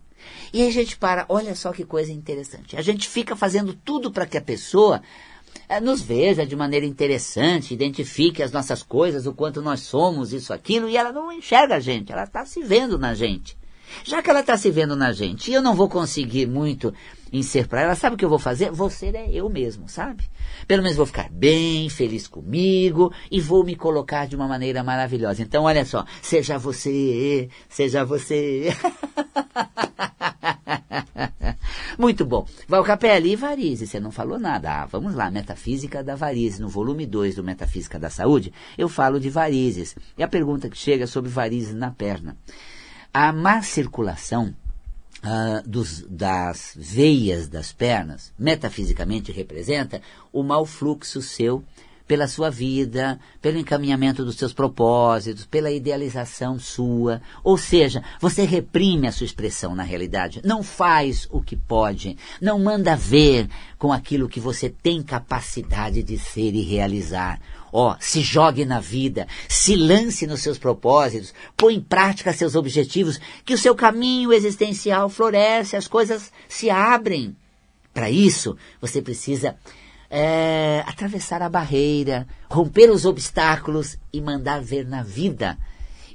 E 0.52 0.62
aí 0.62 0.68
a 0.68 0.72
gente 0.72 0.98
para, 0.98 1.26
olha 1.30 1.56
só 1.56 1.72
que 1.72 1.86
coisa 1.86 2.12
interessante. 2.12 2.76
A 2.76 2.82
gente 2.82 3.08
fica 3.08 3.36
fazendo 3.36 3.74
tudo 3.74 4.12
para 4.12 4.26
que 4.26 4.38
a 4.38 4.42
pessoa 4.42 5.02
é, 5.68 5.80
nos 5.80 6.02
veja 6.02 6.46
de 6.46 6.56
maneira 6.56 6.86
interessante, 6.86 7.74
identifique 7.74 8.44
as 8.44 8.52
nossas 8.52 8.84
coisas, 8.84 9.26
o 9.26 9.34
quanto 9.34 9.62
nós 9.62 9.82
somos, 9.82 10.34
isso, 10.34 10.52
aquilo, 10.52 10.90
e 10.90 10.98
ela 10.98 11.12
não 11.12 11.32
enxerga 11.32 11.76
a 11.76 11.80
gente, 11.80 12.12
ela 12.12 12.24
está 12.24 12.46
se 12.46 12.62
vendo 12.62 12.98
na 12.98 13.14
gente. 13.14 13.58
Já 14.04 14.22
que 14.22 14.30
ela 14.30 14.42
está 14.42 14.58
se 14.58 14.70
vendo 14.72 14.96
na 14.96 15.12
gente 15.12 15.52
e 15.52 15.54
eu 15.54 15.62
não 15.62 15.76
vou 15.76 15.90
conseguir 15.90 16.46
muito 16.48 16.94
em 17.32 17.44
ser 17.44 17.68
para 17.68 17.82
ela, 17.82 17.96
sabe 17.96 18.16
o 18.16 18.18
que 18.18 18.26
eu 18.26 18.30
vou 18.30 18.40
fazer? 18.40 18.72
Vou 18.72 18.90
ser 18.90 19.16
é 19.16 19.30
eu 19.32 19.50
mesmo, 19.50 19.88
sabe? 19.88 20.24
Pelo 20.68 20.82
menos 20.82 20.98
vou 20.98 21.06
ficar 21.06 21.30
bem, 21.30 21.90
feliz 21.90 22.28
comigo 22.28 23.14
e 23.30 23.40
vou 23.40 23.64
me 23.64 23.76
colocar 23.76 24.28
de 24.28 24.36
uma 24.36 24.48
maneira 24.48 24.84
maravilhosa. 24.84 25.42
Então, 25.42 25.64
olha 25.64 25.86
só, 25.86 26.06
seja 26.22 26.58
você, 26.58 27.50
seja 27.68 28.04
você. 28.04 28.70
Muito 31.98 32.26
bom. 32.26 32.48
Valcapelli 32.68 33.34
e 33.34 33.36
varizes, 33.36 33.90
você 33.90 34.00
não 34.00 34.10
falou 34.10 34.40
nada. 34.40 34.84
Ah, 34.84 34.86
vamos 34.86 35.14
lá, 35.14 35.30
Metafísica 35.30 36.02
da 36.02 36.16
Varize. 36.16 36.62
No 36.62 36.70
volume 36.70 37.06
2 37.06 37.36
do 37.36 37.44
Metafísica 37.44 38.00
da 38.00 38.10
Saúde, 38.10 38.54
eu 38.78 38.88
falo 38.88 39.20
de 39.20 39.30
varizes. 39.30 39.96
E 40.18 40.24
a 40.24 40.28
pergunta 40.28 40.70
que 40.70 40.78
chega 40.78 41.04
é 41.04 41.08
sobre 41.08 41.30
varizes 41.30 41.76
na 41.76 41.92
perna. 41.92 42.38
A 43.14 43.32
má 43.34 43.62
circulação 43.62 44.56
uh, 45.24 45.68
dos, 45.68 46.06
das 46.08 46.74
veias 46.76 47.48
das 47.48 47.74
pernas, 47.74 48.32
metafisicamente 48.38 49.32
representa 49.32 50.02
o 50.32 50.44
mau 50.44 50.66
fluxo 50.66 51.22
seu 51.22 51.64
pela 52.10 52.28
sua 52.28 52.50
vida, 52.50 53.20
pelo 53.40 53.60
encaminhamento 53.60 54.26
dos 54.26 54.36
seus 54.36 54.52
propósitos, 54.52 55.46
pela 55.46 55.70
idealização 55.70 56.58
sua. 56.58 57.22
Ou 57.44 57.56
seja, 57.56 58.04
você 58.20 58.46
reprime 58.46 59.08
a 59.08 59.12
sua 59.12 59.26
expressão 59.26 59.76
na 59.76 59.84
realidade, 59.84 60.42
não 60.44 60.64
faz 60.64 61.28
o 61.30 61.40
que 61.40 61.56
pode, 61.56 62.18
não 62.42 62.58
manda 62.58 62.96
ver 62.96 63.48
com 63.78 63.94
aquilo 63.94 64.28
que 64.28 64.40
você 64.40 64.70
tem 64.70 65.04
capacidade 65.04 66.02
de 66.02 66.18
ser 66.18 66.56
e 66.56 66.62
realizar. 66.62 67.40
Ó, 67.72 67.96
se 68.00 68.22
jogue 68.22 68.66
na 68.66 68.80
vida, 68.80 69.28
se 69.48 69.76
lance 69.76 70.26
nos 70.26 70.42
seus 70.42 70.58
propósitos, 70.58 71.34
põe 71.56 71.76
em 71.76 71.82
prática 71.82 72.34
seus 72.34 72.56
objetivos, 72.56 73.20
que 73.46 73.54
o 73.54 73.58
seu 73.58 73.76
caminho 73.76 74.34
existencial 74.34 75.10
floresce, 75.10 75.76
as 75.76 75.88
coisas 75.88 76.32
se 76.48 76.70
abrem. 76.70 77.36
Para 77.94 78.10
isso, 78.10 78.58
você 78.82 79.02
precisa 79.02 79.56
é, 80.10 80.84
atravessar 80.88 81.42
a 81.42 81.50
barreira, 81.50 82.28
romper 82.50 82.90
os 82.90 83.06
obstáculos 83.06 83.98
e 84.12 84.20
mandar 84.20 84.62
ver 84.62 84.86
na 84.86 85.04
vida. 85.04 85.58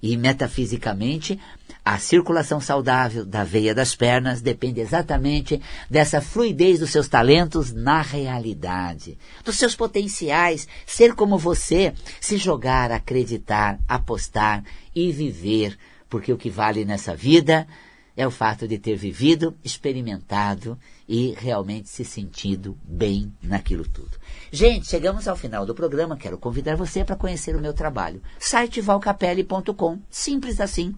E 0.02 0.16
metafisicamente, 0.16 1.40
a 1.84 1.98
circulação 1.98 2.60
saudável 2.60 3.26
da 3.26 3.44
veia 3.44 3.74
das 3.74 3.94
pernas 3.94 4.40
depende 4.40 4.80
exatamente 4.80 5.60
dessa 5.90 6.20
fluidez 6.20 6.80
dos 6.80 6.90
seus 6.90 7.08
talentos 7.08 7.72
na 7.72 8.00
realidade, 8.00 9.18
dos 9.44 9.56
seus 9.56 9.76
potenciais, 9.76 10.66
ser 10.86 11.14
como 11.14 11.36
você, 11.36 11.92
se 12.20 12.38
jogar, 12.38 12.90
acreditar, 12.90 13.78
apostar 13.86 14.64
e 14.94 15.12
viver, 15.12 15.76
porque 16.08 16.32
o 16.32 16.38
que 16.38 16.48
vale 16.48 16.84
nessa 16.86 17.14
vida 17.14 17.66
é 18.16 18.26
o 18.26 18.30
fato 18.30 18.66
de 18.66 18.78
ter 18.78 18.96
vivido, 18.96 19.54
experimentado 19.62 20.78
e 21.06 21.34
realmente 21.36 21.88
se 21.88 22.04
sentido 22.04 22.78
bem 22.82 23.32
naquilo 23.42 23.86
tudo. 23.86 24.16
Gente, 24.50 24.86
chegamos 24.86 25.26
ao 25.26 25.36
final 25.36 25.66
do 25.66 25.74
programa. 25.74 26.16
Quero 26.16 26.38
convidar 26.38 26.76
você 26.76 27.04
para 27.04 27.16
conhecer 27.16 27.56
o 27.56 27.60
meu 27.60 27.74
trabalho. 27.74 28.22
Site 28.38 28.80
valcapelli.com. 28.80 29.98
Simples 30.08 30.60
assim. 30.60 30.94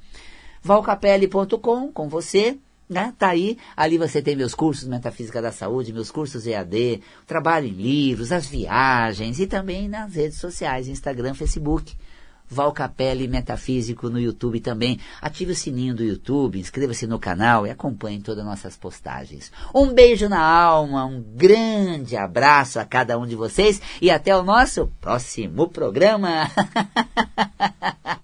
valcapelli.com 0.63 1.93
com 1.93 2.09
você. 2.09 2.59
Né? 2.89 3.13
Tá 3.19 3.31
aí, 3.31 3.59
ali 3.77 3.99
você 3.99 4.23
tem 4.23 4.37
meus 4.37 4.55
cursos 4.55 4.87
Metafísica 4.87 5.43
da 5.43 5.51
Saúde, 5.51 5.93
meus 5.93 6.11
cursos 6.11 6.47
EAD, 6.47 7.03
trabalho 7.27 7.67
em 7.67 7.73
livros, 7.73 8.31
as 8.31 8.47
viagens 8.47 9.41
e 9.41 9.47
também 9.47 9.89
nas 9.89 10.15
redes 10.15 10.39
sociais, 10.39 10.87
Instagram, 10.87 11.35
Facebook. 11.35 11.97
Valcapelli 12.49 13.27
Metafísico 13.27 14.09
no 14.09 14.19
YouTube 14.19 14.61
também. 14.61 14.99
Ative 15.21 15.53
o 15.53 15.55
sininho 15.55 15.95
do 15.95 16.05
YouTube, 16.05 16.59
inscreva-se 16.59 17.07
no 17.07 17.19
canal 17.19 17.67
e 17.67 17.71
acompanhe 17.71 18.21
todas 18.21 18.41
as 18.41 18.47
nossas 18.47 18.77
postagens. 18.77 19.51
Um 19.75 19.93
beijo 19.93 20.29
na 20.29 20.41
alma, 20.41 21.05
um 21.05 21.21
grande 21.21 22.17
abraço 22.17 22.79
a 22.79 22.85
cada 22.85 23.19
um 23.19 23.27
de 23.27 23.35
vocês 23.35 23.81
e 24.01 24.11
até 24.11 24.37
o 24.37 24.43
nosso 24.43 24.91
próximo 25.01 25.69
programa. 25.69 26.51